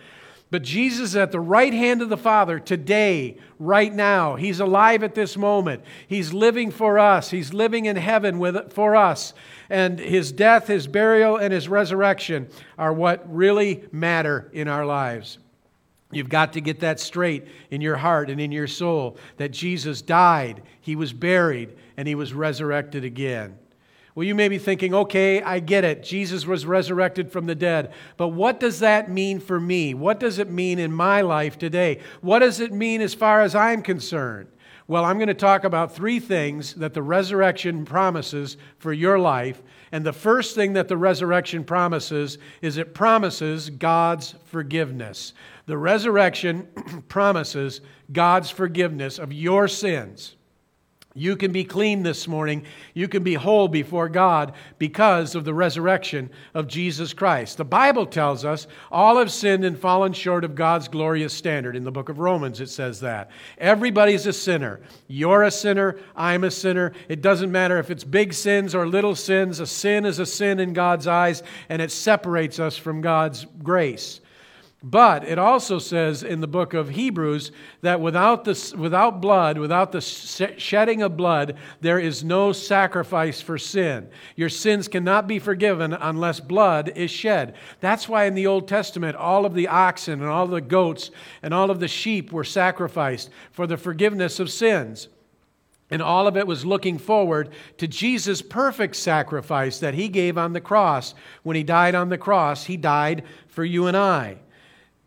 But 0.51 0.63
Jesus 0.63 1.09
is 1.09 1.15
at 1.15 1.31
the 1.31 1.39
right 1.39 1.73
hand 1.73 2.01
of 2.01 2.09
the 2.09 2.17
Father 2.17 2.59
today, 2.59 3.37
right 3.59 3.93
now. 3.93 4.35
He's 4.35 4.59
alive 4.59 5.03
at 5.03 5.13
this 5.13 5.37
moment. 5.37 5.83
He's 6.07 6.33
living 6.33 6.71
for 6.71 6.97
us. 6.97 7.29
He's 7.29 7.53
living 7.53 7.85
in 7.85 7.95
heaven 7.95 8.39
with, 8.39 8.73
for 8.73 8.95
us. 8.95 9.33
And 9.69 9.99
his 9.99 10.31
death, 10.31 10.65
his 10.65 10.87
burial, 10.87 11.37
and 11.37 11.53
his 11.53 11.69
resurrection 11.69 12.49
are 12.79 12.91
what 12.91 13.31
really 13.31 13.83
matter 13.91 14.49
in 14.51 14.67
our 14.67 14.87
lives. 14.87 15.37
You've 16.11 16.29
got 16.29 16.53
to 16.53 16.61
get 16.61 16.79
that 16.79 16.99
straight 16.99 17.47
in 17.69 17.81
your 17.81 17.97
heart 17.97 18.29
and 18.29 18.41
in 18.41 18.51
your 18.51 18.67
soul 18.67 19.17
that 19.37 19.51
Jesus 19.51 20.01
died, 20.01 20.63
he 20.81 20.95
was 20.95 21.13
buried, 21.13 21.75
and 21.97 22.07
he 22.07 22.15
was 22.15 22.33
resurrected 22.33 23.03
again. 23.03 23.57
Well, 24.15 24.25
you 24.25 24.33
may 24.33 24.49
be 24.49 24.57
thinking, 24.57 24.93
okay, 24.93 25.41
I 25.41 25.59
get 25.59 25.85
it. 25.85 26.03
Jesus 26.03 26.45
was 26.45 26.65
resurrected 26.65 27.31
from 27.31 27.45
the 27.45 27.55
dead. 27.55 27.93
But 28.17 28.29
what 28.29 28.59
does 28.59 28.79
that 28.79 29.09
mean 29.09 29.39
for 29.39 29.59
me? 29.59 29.93
What 29.93 30.19
does 30.19 30.39
it 30.39 30.49
mean 30.49 30.79
in 30.79 30.91
my 30.91 31.21
life 31.21 31.57
today? 31.57 31.99
What 32.21 32.39
does 32.39 32.59
it 32.59 32.73
mean 32.73 33.01
as 33.01 33.13
far 33.13 33.41
as 33.41 33.53
I'm 33.53 33.81
concerned? 33.81 34.49
Well, 34.89 35.05
I'm 35.05 35.19
going 35.19 35.27
to 35.27 35.35
talk 35.35 35.65
about 35.65 35.93
three 35.93 36.19
things 36.19 36.73
that 36.73 36.95
the 36.95 37.03
resurrection 37.03 37.85
promises 37.85 38.57
for 38.79 38.91
your 38.91 39.19
life. 39.19 39.61
And 39.91 40.03
the 40.03 40.11
first 40.11 40.55
thing 40.55 40.73
that 40.73 40.87
the 40.87 40.97
resurrection 40.97 41.63
promises 41.63 42.39
is 42.63 42.77
it 42.77 42.95
promises 42.95 43.69
God's 43.69 44.33
forgiveness. 44.45 45.33
The 45.67 45.77
resurrection 45.77 46.67
promises 47.07 47.81
God's 48.11 48.49
forgiveness 48.49 49.19
of 49.19 49.31
your 49.31 49.67
sins. 49.67 50.37
You 51.15 51.35
can 51.35 51.51
be 51.51 51.63
clean 51.63 52.03
this 52.03 52.27
morning. 52.27 52.65
You 52.93 53.07
can 53.07 53.23
be 53.23 53.33
whole 53.33 53.67
before 53.67 54.09
God 54.09 54.53
because 54.77 55.33
of 55.33 55.43
the 55.43 55.55
resurrection 55.55 56.29
of 56.53 56.67
Jesus 56.67 57.13
Christ. 57.13 57.57
The 57.57 57.65
Bible 57.65 58.05
tells 58.05 58.45
us 58.45 58.67
all 58.91 59.17
have 59.17 59.31
sinned 59.31 59.65
and 59.65 59.77
fallen 59.77 60.13
short 60.13 60.43
of 60.43 60.53
God's 60.53 60.87
glorious 60.87 61.33
standard. 61.33 61.75
In 61.75 61.83
the 61.83 61.91
book 61.91 62.09
of 62.09 62.19
Romans, 62.19 62.61
it 62.61 62.69
says 62.69 62.99
that. 62.99 63.31
Everybody's 63.57 64.27
a 64.27 64.33
sinner. 64.33 64.81
You're 65.07 65.43
a 65.43 65.51
sinner. 65.51 65.97
I'm 66.15 66.43
a 66.43 66.51
sinner. 66.51 66.93
It 67.07 67.23
doesn't 67.23 67.51
matter 67.51 67.79
if 67.79 67.89
it's 67.89 68.03
big 68.03 68.31
sins 68.31 68.75
or 68.75 68.87
little 68.87 69.15
sins. 69.15 69.59
A 69.59 69.65
sin 69.65 70.05
is 70.05 70.19
a 70.19 70.27
sin 70.27 70.59
in 70.59 70.73
God's 70.73 71.07
eyes, 71.07 71.41
and 71.69 71.81
it 71.81 71.91
separates 71.91 72.59
us 72.59 72.77
from 72.77 73.01
God's 73.01 73.47
grace. 73.63 74.21
But 74.81 75.25
it 75.25 75.37
also 75.37 75.77
says 75.77 76.23
in 76.23 76.39
the 76.39 76.47
book 76.47 76.73
of 76.73 76.91
Hebrews 76.91 77.51
that 77.81 77.99
without, 77.99 78.45
the, 78.45 78.75
without 78.77 79.19
blood, 79.19 79.57
without 79.57 79.91
the 79.91 79.99
shedding 79.99 81.01
of 81.01 81.17
blood, 81.17 81.57
there 81.81 81.99
is 81.99 82.23
no 82.23 82.53
sacrifice 82.53 83.41
for 83.41 83.57
sin. 83.57 84.09
Your 84.37 84.47
sins 84.47 84.87
cannot 84.87 85.27
be 85.27 85.37
forgiven 85.37 85.91
unless 85.91 86.39
blood 86.39 86.93
is 86.95 87.11
shed. 87.11 87.55
That's 87.81 88.07
why 88.07 88.23
in 88.23 88.35
the 88.35 88.47
Old 88.47 88.69
Testament, 88.69 89.17
all 89.17 89.45
of 89.45 89.53
the 89.53 89.67
oxen 89.67 90.21
and 90.21 90.29
all 90.29 90.47
the 90.47 90.61
goats 90.61 91.11
and 91.43 91.53
all 91.53 91.71
of 91.71 91.81
the 91.81 91.89
sheep 91.89 92.31
were 92.31 92.45
sacrificed 92.45 93.31
for 93.51 93.67
the 93.67 93.77
forgiveness 93.77 94.39
of 94.39 94.49
sins. 94.49 95.09
And 95.91 96.01
all 96.01 96.25
of 96.25 96.37
it 96.37 96.47
was 96.47 96.65
looking 96.65 96.99
forward 96.99 97.49
to 97.79 97.87
Jesus' 97.87 98.41
perfect 98.41 98.95
sacrifice 98.95 99.79
that 99.79 99.95
he 99.95 100.07
gave 100.07 100.37
on 100.37 100.53
the 100.53 100.61
cross. 100.61 101.15
When 101.43 101.57
he 101.57 101.63
died 101.63 101.95
on 101.95 102.07
the 102.07 102.17
cross, 102.17 102.63
he 102.63 102.77
died 102.77 103.23
for 103.47 103.65
you 103.65 103.87
and 103.87 103.97
I. 103.97 104.37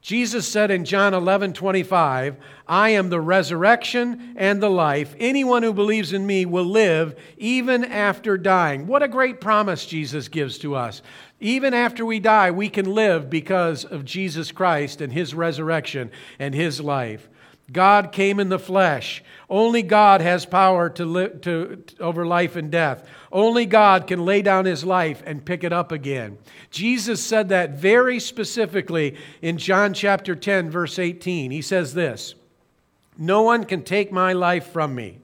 Jesus 0.03 0.49
said 0.49 0.73
in 0.73 0.85
John 0.85 1.15
11 1.15 1.53
25, 1.53 2.37
I 2.67 2.89
am 2.91 3.09
the 3.09 3.21
resurrection 3.21 4.35
and 4.37 4.61
the 4.61 4.69
life. 4.69 5.15
Anyone 5.21 5.63
who 5.63 5.73
believes 5.73 6.13
in 6.13 6.27
me 6.27 6.45
will 6.45 6.65
live 6.65 7.15
even 7.39 7.85
after 7.85 8.37
dying. 8.37 8.89
What 8.89 9.05
a 9.05 9.09
great 9.09 9.41
promise 9.41 9.87
Jesus 9.87 10.27
gives 10.27 10.59
to 10.59 10.75
us. 10.75 11.03
Even 11.39 11.73
after 11.73 12.05
we 12.05 12.19
die, 12.19 12.51
we 12.51 12.69
can 12.69 12.87
live 12.87 13.31
because 13.31 13.85
of 13.85 14.05
Jesus 14.05 14.51
Christ 14.51 15.01
and 15.01 15.13
his 15.13 15.35
resurrection 15.35 16.11
and 16.41 16.53
his 16.53 16.81
life. 16.81 17.29
God 17.73 18.13
came 18.13 18.39
in 18.39 18.49
the 18.49 18.59
flesh. 18.59 19.23
Only 19.49 19.83
God 19.83 20.21
has 20.21 20.45
power 20.45 20.91
to, 20.91 21.05
live, 21.05 21.41
to, 21.43 21.83
over 22.01 22.27
life 22.27 22.57
and 22.57 22.71
death. 22.71 23.07
Only 23.31 23.67
God 23.67 24.07
can 24.07 24.25
lay 24.25 24.43
down 24.43 24.65
his 24.65 24.85
life 24.85 25.23
and 25.27 25.45
pick 25.45 25.65
it 25.65 25.73
up 25.73 25.91
again. 25.91 26.39
Jesus 26.71 27.23
said 27.23 27.49
that 27.49 27.71
very 27.71 28.21
specifically 28.21 29.17
in 29.41 29.59
John 29.59 29.95
chapter 29.95 30.35
10, 30.35 30.71
verse 30.71 30.99
18. 30.99 31.51
He 31.51 31.63
says 31.63 31.95
this 31.95 32.35
No 33.17 33.43
one 33.43 33.65
can 33.65 33.83
take 33.83 34.13
my 34.13 34.33
life 34.33 34.67
from 34.67 34.95
me. 34.95 35.19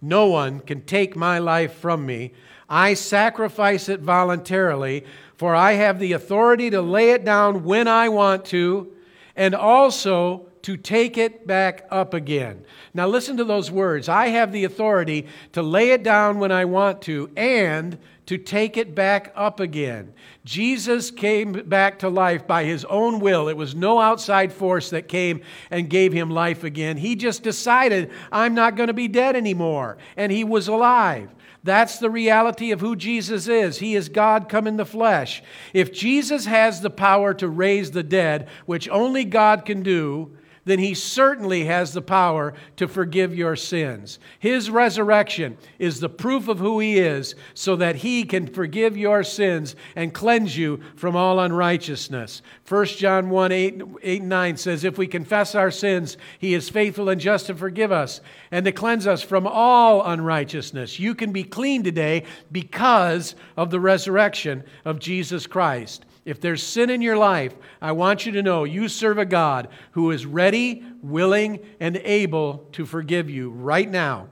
No 0.00 0.26
one 0.26 0.60
can 0.60 0.82
take 0.82 1.14
my 1.16 1.38
life 1.38 1.74
from 1.74 2.06
me. 2.06 2.32
I 2.68 2.94
sacrifice 2.94 3.88
it 3.88 4.00
voluntarily, 4.00 5.04
for 5.36 5.54
I 5.54 5.72
have 5.72 5.98
the 5.98 6.12
authority 6.12 6.70
to 6.70 6.80
lay 6.80 7.10
it 7.10 7.24
down 7.24 7.64
when 7.64 7.88
I 7.88 8.08
want 8.08 8.44
to, 8.46 8.92
and 9.34 9.54
also 9.54 10.49
to 10.62 10.76
take 10.76 11.16
it 11.16 11.46
back 11.46 11.86
up 11.90 12.14
again. 12.14 12.64
Now, 12.94 13.06
listen 13.06 13.36
to 13.38 13.44
those 13.44 13.70
words. 13.70 14.08
I 14.08 14.28
have 14.28 14.52
the 14.52 14.64
authority 14.64 15.26
to 15.52 15.62
lay 15.62 15.90
it 15.90 16.02
down 16.02 16.38
when 16.38 16.52
I 16.52 16.64
want 16.64 17.02
to 17.02 17.30
and 17.36 17.98
to 18.26 18.38
take 18.38 18.76
it 18.76 18.94
back 18.94 19.32
up 19.34 19.58
again. 19.58 20.12
Jesus 20.44 21.10
came 21.10 21.52
back 21.52 21.98
to 21.98 22.08
life 22.08 22.46
by 22.46 22.64
his 22.64 22.84
own 22.84 23.18
will. 23.18 23.48
It 23.48 23.56
was 23.56 23.74
no 23.74 24.00
outside 24.00 24.52
force 24.52 24.90
that 24.90 25.08
came 25.08 25.40
and 25.70 25.90
gave 25.90 26.12
him 26.12 26.30
life 26.30 26.62
again. 26.62 26.96
He 26.96 27.16
just 27.16 27.42
decided, 27.42 28.12
I'm 28.30 28.54
not 28.54 28.76
going 28.76 28.86
to 28.86 28.94
be 28.94 29.08
dead 29.08 29.34
anymore. 29.34 29.98
And 30.16 30.30
he 30.30 30.44
was 30.44 30.68
alive. 30.68 31.30
That's 31.62 31.98
the 31.98 32.08
reality 32.08 32.70
of 32.70 32.80
who 32.80 32.96
Jesus 32.96 33.48
is. 33.48 33.78
He 33.78 33.94
is 33.94 34.08
God 34.08 34.48
come 34.48 34.66
in 34.66 34.76
the 34.76 34.86
flesh. 34.86 35.42
If 35.74 35.92
Jesus 35.92 36.46
has 36.46 36.80
the 36.80 36.88
power 36.88 37.34
to 37.34 37.48
raise 37.48 37.90
the 37.90 38.02
dead, 38.02 38.48
which 38.64 38.88
only 38.88 39.24
God 39.24 39.66
can 39.66 39.82
do, 39.82 40.36
then 40.64 40.78
he 40.78 40.94
certainly 40.94 41.64
has 41.64 41.92
the 41.92 42.02
power 42.02 42.54
to 42.76 42.86
forgive 42.86 43.34
your 43.34 43.56
sins. 43.56 44.18
His 44.38 44.70
resurrection 44.70 45.56
is 45.78 46.00
the 46.00 46.08
proof 46.08 46.48
of 46.48 46.58
who 46.58 46.80
he 46.80 46.98
is 46.98 47.34
so 47.54 47.76
that 47.76 47.96
he 47.96 48.24
can 48.24 48.46
forgive 48.46 48.96
your 48.96 49.22
sins 49.24 49.74
and 49.96 50.12
cleanse 50.12 50.56
you 50.56 50.80
from 50.96 51.16
all 51.16 51.40
unrighteousness. 51.40 52.42
1 52.68 52.86
John 52.86 53.30
1 53.30 53.52
8, 53.52 53.82
8 54.02 54.22
9 54.22 54.56
says, 54.56 54.84
If 54.84 54.98
we 54.98 55.06
confess 55.06 55.54
our 55.54 55.70
sins, 55.70 56.16
he 56.38 56.54
is 56.54 56.68
faithful 56.68 57.08
and 57.08 57.20
just 57.20 57.46
to 57.46 57.54
forgive 57.54 57.92
us 57.92 58.20
and 58.50 58.64
to 58.64 58.72
cleanse 58.72 59.06
us 59.06 59.22
from 59.22 59.46
all 59.46 60.04
unrighteousness. 60.04 60.98
You 60.98 61.14
can 61.14 61.32
be 61.32 61.44
clean 61.44 61.82
today 61.82 62.24
because 62.52 63.34
of 63.56 63.70
the 63.70 63.80
resurrection 63.80 64.64
of 64.84 64.98
Jesus 64.98 65.46
Christ. 65.46 66.04
If 66.24 66.40
there's 66.40 66.62
sin 66.62 66.90
in 66.90 67.00
your 67.00 67.16
life, 67.16 67.54
I 67.80 67.92
want 67.92 68.26
you 68.26 68.32
to 68.32 68.42
know 68.42 68.64
you 68.64 68.88
serve 68.88 69.18
a 69.18 69.24
God 69.24 69.68
who 69.92 70.10
is 70.10 70.26
ready, 70.26 70.84
willing, 71.02 71.60
and 71.80 71.96
able 71.96 72.66
to 72.72 72.84
forgive 72.84 73.30
you 73.30 73.50
right 73.50 73.90
now. 73.90 74.28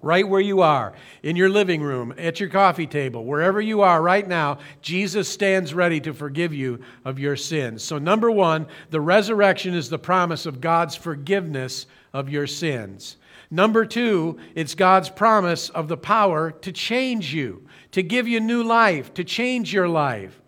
Right 0.00 0.28
where 0.28 0.40
you 0.40 0.62
are, 0.62 0.92
in 1.24 1.34
your 1.34 1.48
living 1.48 1.82
room, 1.82 2.14
at 2.18 2.38
your 2.38 2.48
coffee 2.48 2.86
table, 2.86 3.24
wherever 3.24 3.60
you 3.60 3.82
are 3.82 4.00
right 4.00 4.26
now, 4.26 4.58
Jesus 4.80 5.28
stands 5.28 5.74
ready 5.74 6.00
to 6.02 6.14
forgive 6.14 6.54
you 6.54 6.78
of 7.04 7.18
your 7.18 7.34
sins. 7.34 7.82
So, 7.82 7.98
number 7.98 8.30
one, 8.30 8.68
the 8.90 9.00
resurrection 9.00 9.74
is 9.74 9.90
the 9.90 9.98
promise 9.98 10.46
of 10.46 10.60
God's 10.60 10.94
forgiveness 10.94 11.86
of 12.12 12.28
your 12.28 12.46
sins. 12.46 13.16
Number 13.50 13.84
two, 13.84 14.38
it's 14.54 14.76
God's 14.76 15.08
promise 15.08 15.68
of 15.70 15.88
the 15.88 15.96
power 15.96 16.52
to 16.52 16.70
change 16.70 17.34
you, 17.34 17.66
to 17.90 18.02
give 18.02 18.28
you 18.28 18.38
new 18.38 18.62
life, 18.62 19.12
to 19.14 19.24
change 19.24 19.72
your 19.72 19.88
life. 19.88 20.40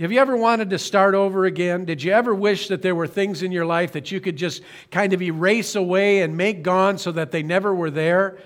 Have 0.00 0.10
you 0.10 0.18
ever 0.18 0.34
wanted 0.34 0.70
to 0.70 0.78
start 0.78 1.14
over 1.14 1.44
again? 1.44 1.84
Did 1.84 2.02
you 2.02 2.12
ever 2.12 2.34
wish 2.34 2.68
that 2.68 2.80
there 2.80 2.94
were 2.94 3.06
things 3.06 3.42
in 3.42 3.52
your 3.52 3.66
life 3.66 3.92
that 3.92 4.10
you 4.10 4.18
could 4.18 4.36
just 4.36 4.62
kind 4.90 5.12
of 5.12 5.20
erase 5.20 5.74
away 5.74 6.22
and 6.22 6.38
make 6.38 6.62
gone 6.62 6.96
so 6.96 7.12
that 7.12 7.32
they 7.32 7.42
never 7.42 7.74
were 7.74 7.90
there? 7.90 8.38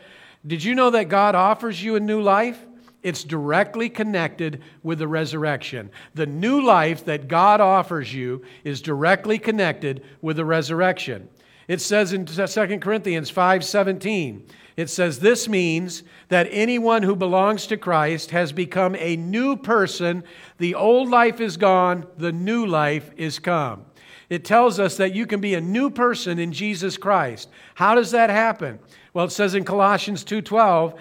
Did 0.44 0.64
you 0.64 0.74
know 0.74 0.90
that 0.90 1.04
God 1.04 1.36
offers 1.36 1.80
you 1.80 1.94
a 1.94 2.00
new 2.00 2.20
life? 2.20 2.58
It's 3.04 3.22
directly 3.22 3.88
connected 3.88 4.62
with 4.82 4.98
the 4.98 5.06
resurrection. 5.06 5.90
The 6.14 6.26
new 6.26 6.60
life 6.60 7.04
that 7.04 7.28
God 7.28 7.60
offers 7.60 8.12
you 8.12 8.42
is 8.64 8.82
directly 8.82 9.38
connected 9.38 10.02
with 10.22 10.38
the 10.38 10.44
resurrection. 10.44 11.28
It 11.66 11.80
says 11.80 12.12
in 12.12 12.26
2 12.26 12.80
Corinthians 12.80 13.30
5:17, 13.30 14.42
it 14.76 14.90
says 14.90 15.20
this 15.20 15.48
means 15.48 16.02
that 16.28 16.48
anyone 16.50 17.04
who 17.04 17.14
belongs 17.14 17.66
to 17.68 17.76
Christ 17.76 18.32
has 18.32 18.52
become 18.52 18.96
a 18.96 19.16
new 19.16 19.56
person. 19.56 20.24
The 20.58 20.74
old 20.74 21.08
life 21.08 21.40
is 21.40 21.56
gone, 21.56 22.06
the 22.18 22.32
new 22.32 22.66
life 22.66 23.10
is 23.16 23.38
come. 23.38 23.84
It 24.28 24.44
tells 24.44 24.80
us 24.80 24.96
that 24.96 25.14
you 25.14 25.26
can 25.26 25.40
be 25.40 25.54
a 25.54 25.60
new 25.60 25.90
person 25.90 26.38
in 26.38 26.52
Jesus 26.52 26.96
Christ. 26.96 27.48
How 27.74 27.94
does 27.94 28.10
that 28.10 28.30
happen? 28.30 28.80
Well, 29.12 29.26
it 29.26 29.32
says 29.32 29.54
in 29.54 29.64
Colossians 29.64 30.24
2:12, 30.24 30.94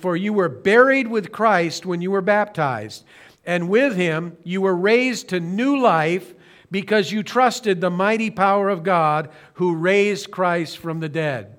"For 0.00 0.16
you 0.16 0.32
were 0.32 0.48
buried 0.48 1.08
with 1.08 1.32
Christ 1.32 1.84
when 1.84 2.00
you 2.00 2.10
were 2.10 2.22
baptized, 2.22 3.04
and 3.44 3.68
with 3.68 3.94
him 3.94 4.36
you 4.42 4.62
were 4.62 4.76
raised 4.76 5.28
to 5.28 5.40
new 5.40 5.78
life 5.78 6.34
because 6.70 7.12
you 7.12 7.22
trusted 7.22 7.80
the 7.80 7.90
mighty 7.90 8.30
power 8.30 8.68
of 8.68 8.82
God 8.82 9.30
who 9.54 9.74
raised 9.74 10.30
Christ 10.30 10.78
from 10.78 11.00
the 11.00 11.08
dead." 11.08 11.58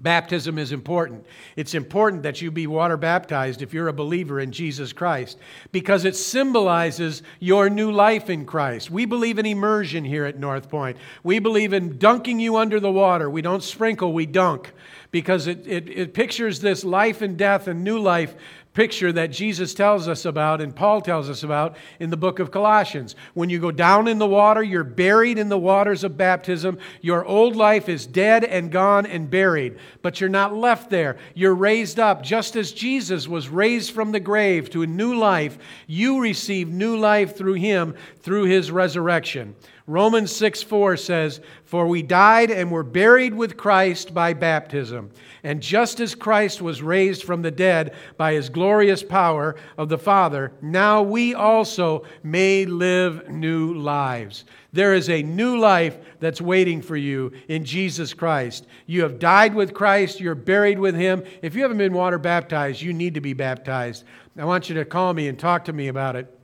Baptism 0.00 0.56
is 0.58 0.72
important. 0.72 1.26
It's 1.56 1.74
important 1.74 2.22
that 2.22 2.40
you 2.40 2.50
be 2.50 2.66
water 2.66 2.96
baptized 2.96 3.60
if 3.60 3.74
you're 3.74 3.88
a 3.88 3.92
believer 3.92 4.40
in 4.40 4.50
Jesus 4.50 4.94
Christ 4.94 5.38
because 5.72 6.06
it 6.06 6.16
symbolizes 6.16 7.22
your 7.38 7.68
new 7.68 7.92
life 7.92 8.30
in 8.30 8.46
Christ. 8.46 8.90
We 8.90 9.04
believe 9.04 9.38
in 9.38 9.44
immersion 9.44 10.04
here 10.04 10.24
at 10.24 10.38
North 10.38 10.70
Point. 10.70 10.96
We 11.22 11.38
believe 11.38 11.74
in 11.74 11.98
dunking 11.98 12.40
you 12.40 12.56
under 12.56 12.80
the 12.80 12.90
water. 12.90 13.28
We 13.28 13.42
don't 13.42 13.62
sprinkle, 13.62 14.14
we 14.14 14.24
dunk 14.24 14.72
because 15.10 15.46
it, 15.46 15.66
it, 15.66 15.90
it 15.90 16.14
pictures 16.14 16.60
this 16.60 16.82
life 16.82 17.20
and 17.20 17.36
death 17.36 17.68
and 17.68 17.84
new 17.84 17.98
life 17.98 18.34
picture 18.72 19.10
that 19.12 19.32
Jesus 19.32 19.74
tells 19.74 20.06
us 20.06 20.24
about 20.24 20.60
and 20.60 20.74
Paul 20.74 21.00
tells 21.00 21.28
us 21.28 21.42
about 21.42 21.76
in 21.98 22.10
the 22.10 22.16
book 22.16 22.38
of 22.38 22.50
Colossians. 22.50 23.16
When 23.34 23.50
you 23.50 23.58
go 23.58 23.70
down 23.70 24.06
in 24.06 24.18
the 24.18 24.26
water, 24.26 24.62
you're 24.62 24.84
buried 24.84 25.38
in 25.38 25.48
the 25.48 25.58
waters 25.58 26.04
of 26.04 26.16
baptism. 26.16 26.78
Your 27.00 27.24
old 27.24 27.56
life 27.56 27.88
is 27.88 28.06
dead 28.06 28.44
and 28.44 28.70
gone 28.70 29.06
and 29.06 29.28
buried, 29.28 29.78
but 30.02 30.20
you're 30.20 30.30
not 30.30 30.54
left 30.54 30.88
there. 30.88 31.16
You're 31.34 31.54
raised 31.54 31.98
up 31.98 32.22
just 32.22 32.54
as 32.54 32.72
Jesus 32.72 33.26
was 33.26 33.48
raised 33.48 33.92
from 33.92 34.12
the 34.12 34.20
grave 34.20 34.70
to 34.70 34.82
a 34.82 34.86
new 34.86 35.14
life. 35.14 35.58
You 35.86 36.20
receive 36.20 36.68
new 36.68 36.96
life 36.96 37.36
through 37.36 37.54
him 37.54 37.96
through 38.20 38.44
his 38.44 38.70
resurrection. 38.70 39.56
Romans 39.90 40.30
6 40.36 40.62
4 40.62 40.96
says, 40.96 41.40
For 41.64 41.84
we 41.84 42.00
died 42.00 42.52
and 42.52 42.70
were 42.70 42.84
buried 42.84 43.34
with 43.34 43.56
Christ 43.56 44.14
by 44.14 44.34
baptism. 44.34 45.10
And 45.42 45.60
just 45.60 45.98
as 45.98 46.14
Christ 46.14 46.62
was 46.62 46.80
raised 46.80 47.24
from 47.24 47.42
the 47.42 47.50
dead 47.50 47.94
by 48.16 48.34
his 48.34 48.50
glorious 48.50 49.02
power 49.02 49.56
of 49.76 49.88
the 49.88 49.98
Father, 49.98 50.52
now 50.62 51.02
we 51.02 51.34
also 51.34 52.04
may 52.22 52.66
live 52.66 53.28
new 53.28 53.74
lives. 53.74 54.44
There 54.72 54.94
is 54.94 55.10
a 55.10 55.24
new 55.24 55.58
life 55.58 55.98
that's 56.20 56.40
waiting 56.40 56.82
for 56.82 56.96
you 56.96 57.32
in 57.48 57.64
Jesus 57.64 58.14
Christ. 58.14 58.68
You 58.86 59.02
have 59.02 59.18
died 59.18 59.56
with 59.56 59.74
Christ, 59.74 60.20
you're 60.20 60.36
buried 60.36 60.78
with 60.78 60.94
him. 60.94 61.24
If 61.42 61.56
you 61.56 61.62
haven't 61.62 61.78
been 61.78 61.94
water 61.94 62.18
baptized, 62.18 62.80
you 62.80 62.92
need 62.92 63.14
to 63.14 63.20
be 63.20 63.32
baptized. 63.32 64.04
I 64.38 64.44
want 64.44 64.68
you 64.68 64.76
to 64.76 64.84
call 64.84 65.12
me 65.14 65.26
and 65.26 65.36
talk 65.36 65.64
to 65.64 65.72
me 65.72 65.88
about 65.88 66.14
it. 66.14 66.39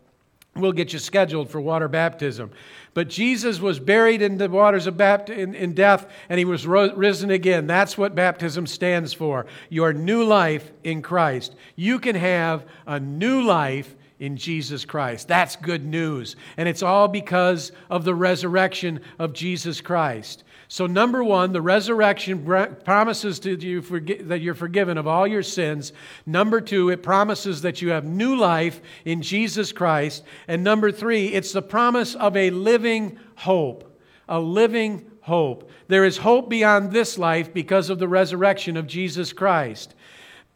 We'll 0.56 0.72
get 0.72 0.92
you 0.92 0.98
scheduled 0.98 1.50
for 1.50 1.60
water 1.60 1.88
baptism. 1.88 2.50
But 2.94 3.08
Jesus 3.08 3.60
was 3.60 3.78
buried 3.78 4.22
in 4.22 4.38
the 4.38 4.48
waters 4.48 4.86
of 4.86 4.96
baptism 4.96 5.40
in, 5.40 5.54
in 5.54 5.74
death, 5.74 6.10
and 6.28 6.38
he 6.38 6.44
was 6.44 6.66
ro- 6.66 6.94
risen 6.94 7.30
again. 7.30 7.66
That's 7.66 7.98
what 7.98 8.14
baptism 8.14 8.66
stands 8.66 9.12
for. 9.12 9.46
Your 9.68 9.92
new 9.92 10.24
life 10.24 10.72
in 10.82 11.02
Christ. 11.02 11.54
You 11.74 11.98
can 11.98 12.16
have 12.16 12.64
a 12.86 12.98
new 12.98 13.42
life 13.42 13.94
in 14.18 14.36
Jesus 14.36 14.84
Christ. 14.84 15.28
That's 15.28 15.56
good 15.56 15.84
news. 15.84 16.36
And 16.56 16.68
it's 16.68 16.82
all 16.82 17.08
because 17.08 17.72
of 17.90 18.04
the 18.04 18.14
resurrection 18.14 19.00
of 19.18 19.32
Jesus 19.32 19.80
Christ. 19.80 20.44
So, 20.68 20.86
number 20.86 21.22
one, 21.22 21.52
the 21.52 21.62
resurrection 21.62 22.44
promises 22.84 23.38
to 23.40 23.54
you 23.54 23.80
that 24.24 24.40
you're 24.40 24.54
forgiven 24.54 24.98
of 24.98 25.06
all 25.06 25.26
your 25.26 25.42
sins. 25.42 25.92
Number 26.24 26.60
two, 26.60 26.90
it 26.90 27.02
promises 27.02 27.62
that 27.62 27.80
you 27.80 27.90
have 27.90 28.04
new 28.04 28.34
life 28.34 28.80
in 29.04 29.22
Jesus 29.22 29.70
Christ. 29.70 30.24
And 30.48 30.64
number 30.64 30.90
three, 30.90 31.28
it's 31.28 31.52
the 31.52 31.62
promise 31.62 32.16
of 32.16 32.36
a 32.36 32.50
living 32.50 33.18
hope. 33.36 33.96
A 34.28 34.40
living 34.40 35.08
hope. 35.20 35.70
There 35.86 36.04
is 36.04 36.18
hope 36.18 36.48
beyond 36.48 36.90
this 36.90 37.16
life 37.16 37.54
because 37.54 37.90
of 37.90 38.00
the 38.00 38.08
resurrection 38.08 38.76
of 38.76 38.88
Jesus 38.88 39.32
Christ. 39.32 39.94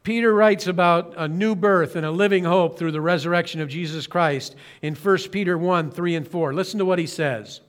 Peter 0.03 0.33
writes 0.33 0.67
about 0.67 1.13
a 1.17 1.29
new 1.29 1.55
birth 1.55 1.95
and 1.95 2.07
a 2.07 2.11
living 2.11 2.45
hope 2.45 2.79
through 2.79 2.93
the 2.93 3.01
resurrection 3.01 3.61
of 3.61 3.69
Jesus 3.69 4.07
Christ 4.07 4.57
in 4.81 4.95
1 4.95 5.19
Peter 5.31 5.59
1 5.59 5.91
3 5.91 6.15
and 6.15 6.27
4. 6.27 6.55
Listen 6.55 6.79
to 6.79 6.85
what 6.87 6.99
he 6.99 7.07
says. 7.07 7.61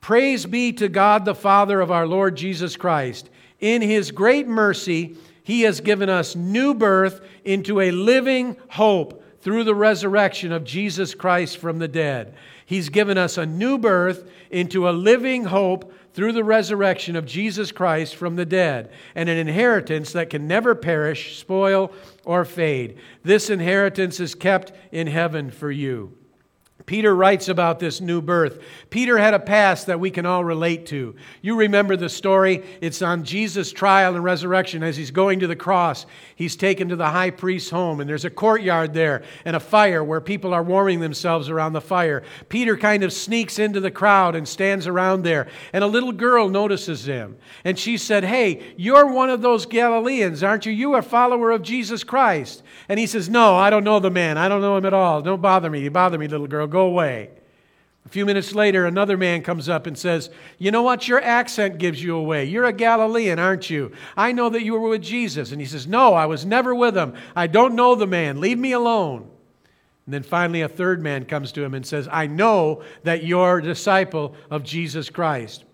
Praise 0.00 0.46
be 0.46 0.72
to 0.72 0.88
God 0.88 1.24
the 1.24 1.34
Father 1.34 1.80
of 1.80 1.90
our 1.90 2.06
Lord 2.06 2.36
Jesus 2.36 2.76
Christ. 2.76 3.30
In 3.60 3.82
his 3.82 4.10
great 4.10 4.46
mercy, 4.46 5.16
he 5.42 5.62
has 5.62 5.80
given 5.80 6.08
us 6.08 6.36
new 6.36 6.74
birth 6.74 7.20
into 7.44 7.80
a 7.80 7.90
living 7.90 8.56
hope 8.68 9.21
through 9.42 9.64
the 9.64 9.74
resurrection 9.74 10.52
of 10.52 10.64
Jesus 10.64 11.14
Christ 11.14 11.58
from 11.58 11.78
the 11.78 11.88
dead. 11.88 12.34
He's 12.64 12.88
given 12.88 13.18
us 13.18 13.36
a 13.36 13.44
new 13.44 13.76
birth 13.76 14.30
into 14.50 14.88
a 14.88 14.90
living 14.90 15.44
hope 15.44 15.92
through 16.14 16.32
the 16.32 16.44
resurrection 16.44 17.16
of 17.16 17.26
Jesus 17.26 17.72
Christ 17.72 18.16
from 18.16 18.36
the 18.36 18.46
dead, 18.46 18.90
and 19.14 19.28
an 19.28 19.38
inheritance 19.38 20.12
that 20.12 20.30
can 20.30 20.46
never 20.46 20.74
perish, 20.74 21.38
spoil, 21.38 21.90
or 22.24 22.44
fade. 22.44 22.98
This 23.22 23.50
inheritance 23.50 24.20
is 24.20 24.34
kept 24.34 24.72
in 24.92 25.06
heaven 25.06 25.50
for 25.50 25.70
you. 25.70 26.12
Peter 26.92 27.16
writes 27.16 27.48
about 27.48 27.78
this 27.78 28.02
new 28.02 28.20
birth. 28.20 28.62
Peter 28.90 29.16
had 29.16 29.32
a 29.32 29.38
past 29.38 29.86
that 29.86 29.98
we 29.98 30.10
can 30.10 30.26
all 30.26 30.44
relate 30.44 30.84
to. 30.84 31.14
You 31.40 31.56
remember 31.56 31.96
the 31.96 32.10
story. 32.10 32.62
It's 32.82 33.00
on 33.00 33.24
Jesus' 33.24 33.72
trial 33.72 34.14
and 34.14 34.22
resurrection 34.22 34.82
as 34.82 34.94
he's 34.94 35.10
going 35.10 35.40
to 35.40 35.46
the 35.46 35.56
cross. 35.56 36.04
He's 36.36 36.54
taken 36.54 36.90
to 36.90 36.96
the 36.96 37.08
high 37.08 37.30
priest's 37.30 37.70
home, 37.70 38.00
and 38.00 38.10
there's 38.10 38.26
a 38.26 38.30
courtyard 38.30 38.92
there 38.92 39.22
and 39.46 39.56
a 39.56 39.60
fire 39.60 40.04
where 40.04 40.20
people 40.20 40.52
are 40.52 40.62
warming 40.62 41.00
themselves 41.00 41.48
around 41.48 41.72
the 41.72 41.80
fire. 41.80 42.24
Peter 42.50 42.76
kind 42.76 43.02
of 43.02 43.10
sneaks 43.14 43.58
into 43.58 43.80
the 43.80 43.90
crowd 43.90 44.36
and 44.36 44.46
stands 44.46 44.86
around 44.86 45.22
there, 45.22 45.48
and 45.72 45.82
a 45.82 45.86
little 45.86 46.12
girl 46.12 46.50
notices 46.50 47.06
him. 47.06 47.38
And 47.64 47.78
she 47.78 47.96
said, 47.96 48.22
Hey, 48.22 48.74
you're 48.76 49.06
one 49.06 49.30
of 49.30 49.40
those 49.40 49.64
Galileans, 49.64 50.42
aren't 50.42 50.66
you? 50.66 50.72
You 50.72 50.96
a 50.96 51.00
follower 51.00 51.52
of 51.52 51.62
Jesus 51.62 52.04
Christ. 52.04 52.62
And 52.90 53.00
he 53.00 53.06
says, 53.06 53.30
No, 53.30 53.56
I 53.56 53.70
don't 53.70 53.84
know 53.84 53.98
the 53.98 54.10
man. 54.10 54.36
I 54.36 54.48
don't 54.48 54.60
know 54.60 54.76
him 54.76 54.84
at 54.84 54.92
all. 54.92 55.22
Don't 55.22 55.40
bother 55.40 55.70
me. 55.70 55.80
You 55.80 55.90
bother 55.90 56.18
me, 56.18 56.28
little 56.28 56.46
girl. 56.46 56.66
Away. 56.82 57.30
A 58.04 58.08
few 58.08 58.26
minutes 58.26 58.54
later, 58.54 58.84
another 58.84 59.16
man 59.16 59.42
comes 59.42 59.68
up 59.68 59.86
and 59.86 59.96
says, 59.96 60.28
You 60.58 60.70
know 60.70 60.82
what? 60.82 61.06
Your 61.06 61.22
accent 61.22 61.78
gives 61.78 62.02
you 62.02 62.16
away. 62.16 62.44
You're 62.44 62.64
a 62.64 62.72
Galilean, 62.72 63.38
aren't 63.38 63.70
you? 63.70 63.92
I 64.16 64.32
know 64.32 64.48
that 64.48 64.64
you 64.64 64.72
were 64.72 64.88
with 64.88 65.02
Jesus. 65.02 65.52
And 65.52 65.60
he 65.60 65.66
says, 65.66 65.86
No, 65.86 66.14
I 66.14 66.26
was 66.26 66.44
never 66.44 66.74
with 66.74 66.96
him. 66.96 67.14
I 67.36 67.46
don't 67.46 67.76
know 67.76 67.94
the 67.94 68.06
man. 68.06 68.40
Leave 68.40 68.58
me 68.58 68.72
alone. 68.72 69.30
And 70.06 70.14
then 70.14 70.24
finally, 70.24 70.62
a 70.62 70.68
third 70.68 71.00
man 71.00 71.24
comes 71.26 71.52
to 71.52 71.62
him 71.62 71.74
and 71.74 71.86
says, 71.86 72.08
I 72.10 72.26
know 72.26 72.82
that 73.04 73.24
you're 73.24 73.58
a 73.58 73.62
disciple 73.62 74.34
of 74.50 74.64
Jesus 74.64 75.08
Christ. 75.08 75.64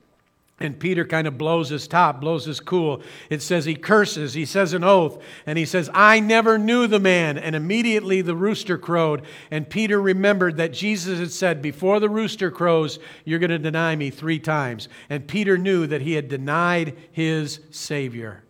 And 0.61 0.81
Peter 0.81 1.05
kind 1.05 1.29
of 1.29 1.39
blows 1.39 1.69
his 1.69 1.87
top, 1.87 2.21
blows 2.21 2.47
his 2.47 2.59
cool. 2.59 3.01
It 3.31 3.43
says 3.43 3.65
he 3.65 3.77
curses, 3.77 4.35
he 4.35 4.45
says 4.45 4.73
an 4.73 4.83
oath, 4.83 5.23
and 5.47 5.57
he 5.57 5.65
says, 5.65 5.89
I 5.95 6.19
never 6.19 6.59
knew 6.59 6.89
the 6.89 6.99
man. 6.99 7.39
And 7.39 7.55
immediately 7.55 8.23
the 8.23 8.35
rooster 8.35 8.77
crowed. 8.77 9.23
And 9.53 9.71
Peter 9.71 10.03
remembered 10.03 10.57
that 10.57 10.73
Jesus 10.73 11.21
had 11.21 11.31
said, 11.31 11.63
Before 11.63 12.01
the 12.01 12.09
rooster 12.09 12.51
crows, 12.51 12.99
you're 13.25 13.39
going 13.39 13.51
to 13.51 13.59
deny 13.59 13.95
me 13.95 14.11
three 14.11 14.41
times. 14.41 14.89
And 15.09 15.29
Peter 15.29 15.57
knew 15.57 15.87
that 15.87 16.03
he 16.03 16.15
had 16.15 16.29
denied 16.29 16.97
his 17.13 17.61
Savior 17.71 18.43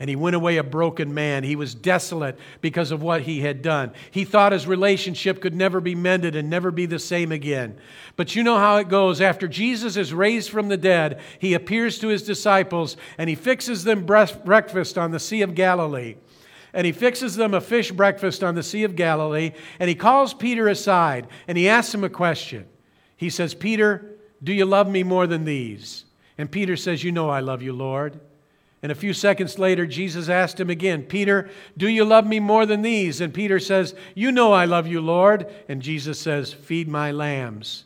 and 0.00 0.08
he 0.08 0.14
went 0.14 0.36
away 0.36 0.56
a 0.56 0.62
broken 0.62 1.12
man. 1.12 1.42
He 1.42 1.56
was 1.56 1.74
desolate 1.74 2.38
because 2.60 2.92
of 2.92 3.02
what 3.02 3.22
he 3.22 3.40
had 3.40 3.62
done. 3.62 3.92
He 4.12 4.24
thought 4.24 4.52
his 4.52 4.66
relationship 4.66 5.40
could 5.40 5.54
never 5.54 5.80
be 5.80 5.96
mended 5.96 6.36
and 6.36 6.48
never 6.48 6.70
be 6.70 6.86
the 6.86 7.00
same 7.00 7.32
again. 7.32 7.76
But 8.14 8.36
you 8.36 8.44
know 8.44 8.58
how 8.58 8.76
it 8.76 8.88
goes. 8.88 9.20
After 9.20 9.48
Jesus 9.48 9.96
is 9.96 10.14
raised 10.14 10.50
from 10.50 10.68
the 10.68 10.76
dead, 10.76 11.20
he 11.40 11.54
appears 11.54 11.98
to 11.98 12.08
his 12.08 12.22
disciples 12.22 12.96
and 13.18 13.28
he 13.28 13.34
fixes 13.34 13.82
them 13.82 14.06
breakfast 14.06 14.96
on 14.96 15.10
the 15.10 15.18
Sea 15.18 15.42
of 15.42 15.56
Galilee. 15.56 16.14
And 16.72 16.86
he 16.86 16.92
fixes 16.92 17.34
them 17.34 17.54
a 17.54 17.60
fish 17.60 17.90
breakfast 17.90 18.44
on 18.44 18.54
the 18.54 18.62
Sea 18.62 18.84
of 18.84 18.94
Galilee. 18.94 19.52
And 19.80 19.88
he 19.88 19.96
calls 19.96 20.32
Peter 20.32 20.68
aside 20.68 21.26
and 21.48 21.58
he 21.58 21.68
asks 21.68 21.92
him 21.92 22.04
a 22.04 22.08
question. 22.08 22.68
He 23.16 23.30
says, 23.30 23.52
Peter, 23.52 24.18
do 24.44 24.52
you 24.52 24.64
love 24.64 24.88
me 24.88 25.02
more 25.02 25.26
than 25.26 25.44
these? 25.44 26.04
And 26.36 26.48
Peter 26.48 26.76
says, 26.76 27.02
You 27.02 27.10
know 27.10 27.28
I 27.28 27.40
love 27.40 27.62
you, 27.62 27.72
Lord. 27.72 28.20
And 28.82 28.92
a 28.92 28.94
few 28.94 29.12
seconds 29.12 29.58
later, 29.58 29.86
Jesus 29.86 30.28
asked 30.28 30.60
him 30.60 30.70
again, 30.70 31.02
Peter, 31.02 31.50
do 31.76 31.88
you 31.88 32.04
love 32.04 32.26
me 32.26 32.38
more 32.38 32.64
than 32.64 32.82
these? 32.82 33.20
And 33.20 33.34
Peter 33.34 33.58
says, 33.58 33.94
You 34.14 34.30
know 34.30 34.52
I 34.52 34.66
love 34.66 34.86
you, 34.86 35.00
Lord. 35.00 35.52
And 35.68 35.82
Jesus 35.82 36.20
says, 36.20 36.52
Feed 36.52 36.88
my 36.88 37.10
lambs. 37.10 37.84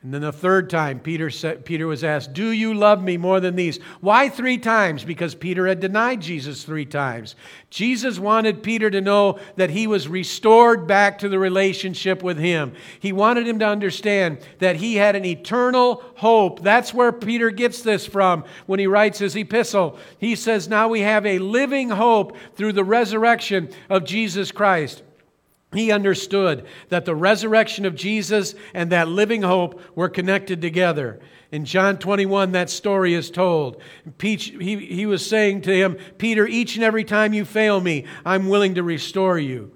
And 0.00 0.14
then 0.14 0.20
the 0.20 0.30
third 0.30 0.70
time, 0.70 1.00
Peter, 1.00 1.28
said, 1.28 1.64
Peter 1.64 1.88
was 1.88 2.04
asked, 2.04 2.32
Do 2.32 2.52
you 2.52 2.72
love 2.72 3.02
me 3.02 3.16
more 3.16 3.40
than 3.40 3.56
these? 3.56 3.80
Why 4.00 4.28
three 4.28 4.56
times? 4.56 5.02
Because 5.02 5.34
Peter 5.34 5.66
had 5.66 5.80
denied 5.80 6.20
Jesus 6.20 6.62
three 6.62 6.86
times. 6.86 7.34
Jesus 7.68 8.16
wanted 8.16 8.62
Peter 8.62 8.90
to 8.90 9.00
know 9.00 9.40
that 9.56 9.70
he 9.70 9.88
was 9.88 10.06
restored 10.06 10.86
back 10.86 11.18
to 11.18 11.28
the 11.28 11.40
relationship 11.40 12.22
with 12.22 12.38
him. 12.38 12.74
He 13.00 13.12
wanted 13.12 13.48
him 13.48 13.58
to 13.58 13.66
understand 13.66 14.38
that 14.60 14.76
he 14.76 14.94
had 14.94 15.16
an 15.16 15.24
eternal 15.24 16.04
hope. 16.14 16.62
That's 16.62 16.94
where 16.94 17.10
Peter 17.10 17.50
gets 17.50 17.82
this 17.82 18.06
from 18.06 18.44
when 18.66 18.78
he 18.78 18.86
writes 18.86 19.18
his 19.18 19.34
epistle. 19.34 19.98
He 20.18 20.36
says, 20.36 20.68
Now 20.68 20.86
we 20.86 21.00
have 21.00 21.26
a 21.26 21.40
living 21.40 21.90
hope 21.90 22.36
through 22.54 22.74
the 22.74 22.84
resurrection 22.84 23.70
of 23.90 24.04
Jesus 24.04 24.52
Christ. 24.52 25.02
He 25.72 25.92
understood 25.92 26.66
that 26.88 27.04
the 27.04 27.14
resurrection 27.14 27.84
of 27.84 27.94
Jesus 27.94 28.54
and 28.72 28.90
that 28.90 29.08
living 29.08 29.42
hope 29.42 29.82
were 29.94 30.08
connected 30.08 30.62
together. 30.62 31.20
In 31.50 31.64
John 31.64 31.98
21, 31.98 32.52
that 32.52 32.70
story 32.70 33.14
is 33.14 33.30
told. 33.30 33.80
He, 34.20 35.06
was 35.06 35.26
saying 35.26 35.62
to 35.62 35.74
him, 35.74 35.98
Peter, 36.16 36.46
each 36.46 36.76
and 36.76 36.84
every 36.84 37.04
time 37.04 37.34
you 37.34 37.44
fail 37.44 37.80
me, 37.80 38.06
I'm 38.24 38.48
willing 38.48 38.74
to 38.74 38.82
restore 38.82 39.38
you. 39.38 39.72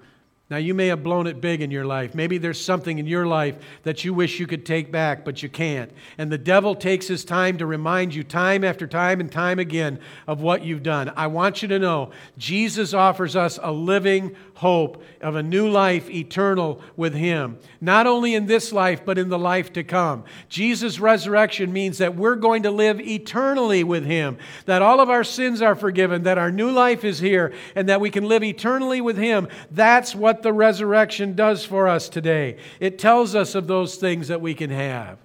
Now, 0.49 0.59
you 0.59 0.75
may 0.75 0.87
have 0.87 1.01
blown 1.01 1.25
it 1.25 1.41
big 1.41 1.61
in 1.61 1.71
your 1.71 1.85
life. 1.85 2.13
Maybe 2.13 2.37
there's 2.37 2.63
something 2.63 2.99
in 2.99 3.07
your 3.07 3.25
life 3.25 3.55
that 3.83 4.05
you 4.05 4.13
wish 4.13 4.39
you 4.39 4.45
could 4.45 4.67
take 4.67 4.91
back, 4.91 5.25
but 5.25 5.41
you 5.41 5.49
can't. 5.49 5.91
And 6.19 6.31
the 6.31 6.37
devil 6.37 6.75
takes 6.75 7.07
his 7.07 7.25
time 7.25 7.57
to 7.57 7.65
remind 7.65 8.13
you 8.13 8.23
time 8.23 8.63
after 8.63 8.85
time 8.85 9.19
and 9.19 9.31
time 9.31 9.57
again 9.57 9.99
of 10.27 10.41
what 10.41 10.63
you've 10.63 10.83
done. 10.83 11.11
I 11.15 11.25
want 11.25 11.63
you 11.63 11.69
to 11.69 11.79
know 11.79 12.11
Jesus 12.37 12.93
offers 12.93 13.35
us 13.35 13.57
a 13.63 13.71
living 13.71 14.35
hope 14.55 15.03
of 15.21 15.35
a 15.35 15.43
new 15.43 15.67
life 15.67 16.09
eternal 16.09 16.81
with 16.95 17.13
him, 17.13 17.57
not 17.81 18.07
only 18.07 18.35
in 18.35 18.45
this 18.45 18.71
life, 18.71 19.03
but 19.05 19.17
in 19.17 19.29
the 19.29 19.39
life 19.39 19.73
to 19.73 19.83
come. 19.83 20.23
Jesus' 20.49 20.99
resurrection 20.99 21.73
means 21.73 21.97
that 21.97 22.15
we're 22.15 22.35
going 22.35 22.63
to 22.63 22.71
live 22.71 22.99
eternally 23.01 23.83
with 23.83 24.05
him, 24.05 24.37
that 24.65 24.81
all 24.81 24.99
of 24.99 25.09
our 25.09 25.23
sins 25.23 25.61
are 25.61 25.75
forgiven, 25.75 26.23
that 26.23 26.37
our 26.37 26.51
new 26.51 26.71
life 26.71 27.03
is 27.03 27.19
here, 27.19 27.53
and 27.75 27.89
that 27.89 28.01
we 28.01 28.09
can 28.09 28.27
live 28.27 28.43
eternally 28.43 29.01
with 29.01 29.17
him. 29.17 29.47
That's 29.71 30.15
what 30.15 30.43
the 30.43 30.53
resurrection 30.53 31.35
does 31.35 31.65
for 31.65 31.87
us 31.87 32.09
today. 32.09 32.57
It 32.79 32.99
tells 32.99 33.35
us 33.35 33.55
of 33.55 33.67
those 33.67 33.95
things 33.95 34.27
that 34.27 34.41
we 34.41 34.53
can 34.53 34.69
have. 34.69 35.19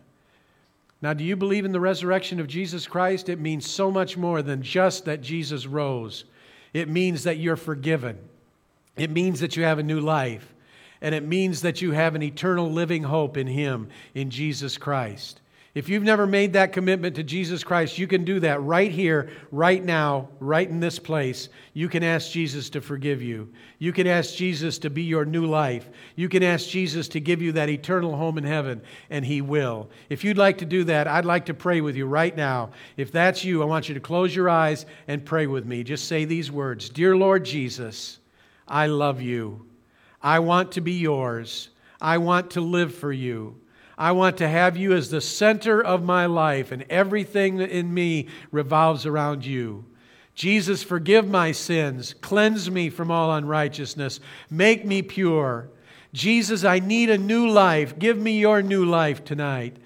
Now, 1.01 1.13
do 1.13 1.23
you 1.23 1.37
believe 1.37 1.65
in 1.65 1.73
the 1.73 1.81
resurrection 1.81 2.41
of 2.41 2.49
Jesus 2.49 2.87
Christ? 2.89 3.29
It 3.29 3.39
means 3.39 3.71
so 3.71 3.91
much 3.91 4.17
more 4.17 4.43
than 4.43 4.63
just 4.63 5.05
that 5.05 5.21
Jesus 5.21 5.65
rose. 5.65 6.25
It 6.73 6.89
means 6.89 7.23
that 7.23 7.39
you're 7.39 7.57
forgiven. 7.57 8.19
It 8.99 9.11
means 9.11 9.41
that 9.41 9.57
you 9.57 9.65
have 9.65 9.79
a 9.79 9.83
new 9.83 10.01
life. 10.01 10.55
And 11.01 11.15
it 11.15 11.25
means 11.25 11.63
that 11.63 11.81
you 11.81 11.93
have 11.93 12.15
an 12.15 12.23
eternal 12.23 12.71
living 12.71 13.05
hope 13.05 13.37
in 13.37 13.47
Him, 13.47 13.89
in 14.15 14.31
Jesus 14.31 14.77
Christ. 14.77 15.41
If 15.75 15.89
you've 15.89 16.03
never 16.03 16.27
made 16.27 16.55
that 16.55 16.73
commitment 16.73 17.15
to 17.15 17.23
Jesus 17.23 17.63
Christ, 17.63 17.99
you 17.99 18.09
can 18.09 18.25
do 18.25 18.41
that 18.41 18.61
right 18.63 18.91
here, 18.91 19.31
right 19.53 19.85
now, 19.85 20.29
right 20.41 20.69
in 20.69 20.81
this 20.81 20.99
place. 20.99 21.51
You 21.73 21.89
can 21.89 22.03
ask 22.03 22.33
Jesus 22.33 22.69
to 22.71 22.81
forgive 22.81 23.23
you. 23.23 23.53
You 23.79 23.93
can 23.93 24.09
ask 24.09 24.35
Jesus 24.35 24.79
to 24.79 24.91
be 24.91 25.03
your 25.03 25.25
new 25.25 25.47
life. 25.47 25.89
You 26.17 26.29
can 26.29 26.43
ask 26.43 26.69
Jesus 26.69 27.07
to 27.09 27.21
give 27.21 27.41
you 27.41 27.53
that 27.53 27.69
eternal 27.69 28.17
home 28.17 28.39
in 28.39 28.45
heaven, 28.45 28.81
and 29.09 29.25
He 29.25 29.41
will. 29.41 29.89
If 30.09 30.25
you'd 30.25 30.37
like 30.37 30.59
to 30.59 30.65
do 30.65 30.83
that, 30.85 31.07
I'd 31.07 31.25
like 31.25 31.47
to 31.47 31.55
pray 31.55 31.81
with 31.81 31.95
you 31.95 32.07
right 32.07 32.37
now. 32.37 32.71
If 32.97 33.13
that's 33.13 33.45
you, 33.45 33.63
I 33.63 33.67
want 33.67 33.89
you 33.89 33.95
to 33.95 34.01
close 34.01 34.35
your 34.35 34.49
eyes 34.49 34.85
and 35.07 35.25
pray 35.25 35.47
with 35.47 35.65
me. 35.65 35.85
Just 35.85 36.09
say 36.09 36.25
these 36.25 36.51
words 36.51 36.89
Dear 36.89 37.17
Lord 37.17 37.45
Jesus, 37.45 38.19
I 38.69 38.87
love 38.87 39.21
you. 39.21 39.67
I 40.23 40.41
want 40.41 40.73
to 40.73 40.81
be 40.81 40.93
yours. 40.93 41.71
I 42.01 42.19
want 42.19 42.51
to 42.53 42.61
live 42.61 42.95
for 42.95 43.13
you. 43.13 43.57
I 43.97 44.13
want 44.13 44.37
to 44.39 44.49
have 44.49 44.77
you 44.77 44.93
as 44.93 45.11
the 45.11 45.21
center 45.21 45.83
of 45.83 46.05
my 46.05 46.27
life, 46.27 46.71
and 46.71 46.85
everything 46.89 47.61
in 47.61 47.93
me 47.93 48.29
revolves 48.53 49.07
around 49.07 49.45
you. 49.45 49.85
Jesus, 50.37 50.85
forgive 50.85 51.29
my 51.29 51.51
sins, 51.51 52.15
cleanse 52.21 52.71
me 52.71 52.91
from 52.91 53.11
all 53.11 53.35
unrighteousness, 53.35 54.21
make 54.49 54.87
me 54.87 55.03
pure. 55.03 55.69
Jesus, 56.13 56.63
I 56.63 56.79
need 56.79 57.11
a 57.11 57.19
new 57.19 57.49
life. 57.49 57.99
Give 57.99 58.17
me 58.17 58.39
your 58.39 58.63
new 58.63 58.85
life 58.85 59.25
tonight. 59.25 59.77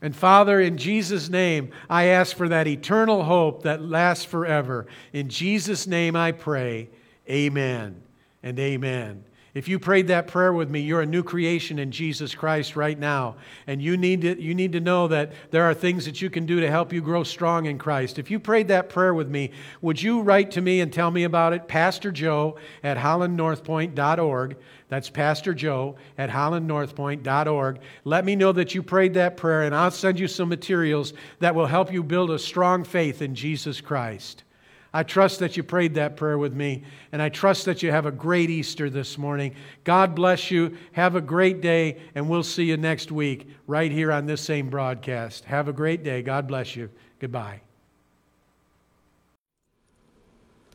And 0.00 0.14
Father, 0.14 0.60
in 0.60 0.78
Jesus' 0.78 1.28
name, 1.28 1.70
I 1.90 2.04
ask 2.04 2.36
for 2.36 2.48
that 2.48 2.68
eternal 2.68 3.24
hope 3.24 3.64
that 3.64 3.82
lasts 3.82 4.24
forever. 4.24 4.86
In 5.12 5.28
Jesus' 5.28 5.88
name 5.88 6.14
I 6.14 6.30
pray. 6.30 6.88
Amen 7.28 8.05
and 8.46 8.60
amen. 8.60 9.24
If 9.54 9.66
you 9.66 9.80
prayed 9.80 10.06
that 10.06 10.28
prayer 10.28 10.52
with 10.52 10.70
me, 10.70 10.80
you're 10.80 11.00
a 11.00 11.06
new 11.06 11.24
creation 11.24 11.80
in 11.80 11.90
Jesus 11.90 12.32
Christ 12.32 12.76
right 12.76 12.96
now. 12.96 13.36
And 13.66 13.82
you 13.82 13.96
need, 13.96 14.20
to, 14.20 14.40
you 14.40 14.54
need 14.54 14.70
to 14.72 14.80
know 14.80 15.08
that 15.08 15.32
there 15.50 15.64
are 15.64 15.74
things 15.74 16.04
that 16.04 16.22
you 16.22 16.30
can 16.30 16.46
do 16.46 16.60
to 16.60 16.70
help 16.70 16.92
you 16.92 17.00
grow 17.00 17.24
strong 17.24 17.66
in 17.66 17.76
Christ. 17.76 18.20
If 18.20 18.30
you 18.30 18.38
prayed 18.38 18.68
that 18.68 18.88
prayer 18.88 19.14
with 19.14 19.28
me, 19.28 19.50
would 19.80 20.00
you 20.00 20.20
write 20.20 20.52
to 20.52 20.60
me 20.60 20.80
and 20.80 20.92
tell 20.92 21.10
me 21.10 21.24
about 21.24 21.54
it? 21.54 21.66
Pastor 21.66 22.12
Joe 22.12 22.56
at 22.84 22.98
hollandnorthpoint.org. 22.98 24.56
That's 24.90 25.10
Pastor 25.10 25.54
Joe 25.54 25.96
at 26.16 26.30
hollandnorthpoint.org. 26.30 27.80
Let 28.04 28.24
me 28.24 28.36
know 28.36 28.52
that 28.52 28.76
you 28.76 28.82
prayed 28.84 29.14
that 29.14 29.36
prayer, 29.36 29.62
and 29.62 29.74
I'll 29.74 29.90
send 29.90 30.20
you 30.20 30.28
some 30.28 30.48
materials 30.48 31.14
that 31.40 31.56
will 31.56 31.66
help 31.66 31.92
you 31.92 32.04
build 32.04 32.30
a 32.30 32.38
strong 32.38 32.84
faith 32.84 33.22
in 33.22 33.34
Jesus 33.34 33.80
Christ. 33.80 34.44
I 34.92 35.02
trust 35.02 35.40
that 35.40 35.56
you 35.56 35.62
prayed 35.62 35.94
that 35.94 36.16
prayer 36.16 36.38
with 36.38 36.54
me, 36.54 36.84
and 37.12 37.20
I 37.20 37.28
trust 37.28 37.64
that 37.66 37.82
you 37.82 37.90
have 37.90 38.06
a 38.06 38.12
great 38.12 38.50
Easter 38.50 38.88
this 38.88 39.18
morning. 39.18 39.54
God 39.84 40.14
bless 40.14 40.50
you. 40.50 40.76
Have 40.92 41.14
a 41.14 41.20
great 41.20 41.60
day, 41.60 41.98
and 42.14 42.28
we'll 42.28 42.42
see 42.42 42.64
you 42.64 42.76
next 42.76 43.12
week 43.12 43.48
right 43.66 43.92
here 43.92 44.10
on 44.10 44.26
this 44.26 44.40
same 44.40 44.70
broadcast. 44.70 45.44
Have 45.44 45.68
a 45.68 45.72
great 45.72 46.02
day. 46.02 46.22
God 46.22 46.46
bless 46.46 46.76
you. 46.76 46.88
Goodbye. 47.18 47.60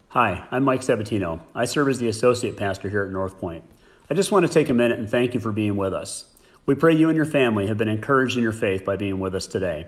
Hi, 0.10 0.45
I'm 0.52 0.63
Mike 0.65 0.82
Sabatino. 0.82 1.39
I 1.56 1.63
serve 1.63 1.88
as 1.88 2.00
the 2.00 2.10
associate 2.10 2.58
pastor 2.58 2.89
here 2.89 3.04
at 3.04 3.12
North 3.12 3.39
Point. 3.39 3.63
I 4.10 4.13
just 4.13 4.30
want 4.30 4.45
to 4.45 4.52
take 4.52 4.67
a 4.67 4.74
minute 4.74 5.00
and 5.00 5.10
thank 5.10 5.34
you 5.34 5.39
for 5.39 5.54
being 5.54 5.78
with 5.78 5.93
us. 5.93 6.26
We 6.65 6.76
pray 6.76 6.93
you 6.93 7.08
and 7.08 7.15
your 7.15 7.26
family 7.26 7.67
have 7.67 7.78
been 7.78 7.88
encouraged 7.88 8.36
in 8.36 8.43
your 8.43 8.52
faith 8.52 8.84
by 8.84 8.97
being 8.97 9.21
with 9.21 9.34
us 9.34 9.47
today. 9.47 9.88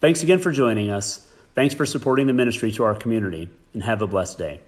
Thanks 0.00 0.22
again 0.22 0.38
for 0.38 0.52
joining 0.52 0.90
us. 0.90 1.26
Thanks 1.54 1.74
for 1.74 1.86
supporting 1.86 2.26
the 2.26 2.32
ministry 2.32 2.72
to 2.72 2.84
our 2.84 2.94
community, 2.94 3.50
and 3.74 3.82
have 3.82 4.00
a 4.02 4.06
blessed 4.06 4.38
day. 4.38 4.60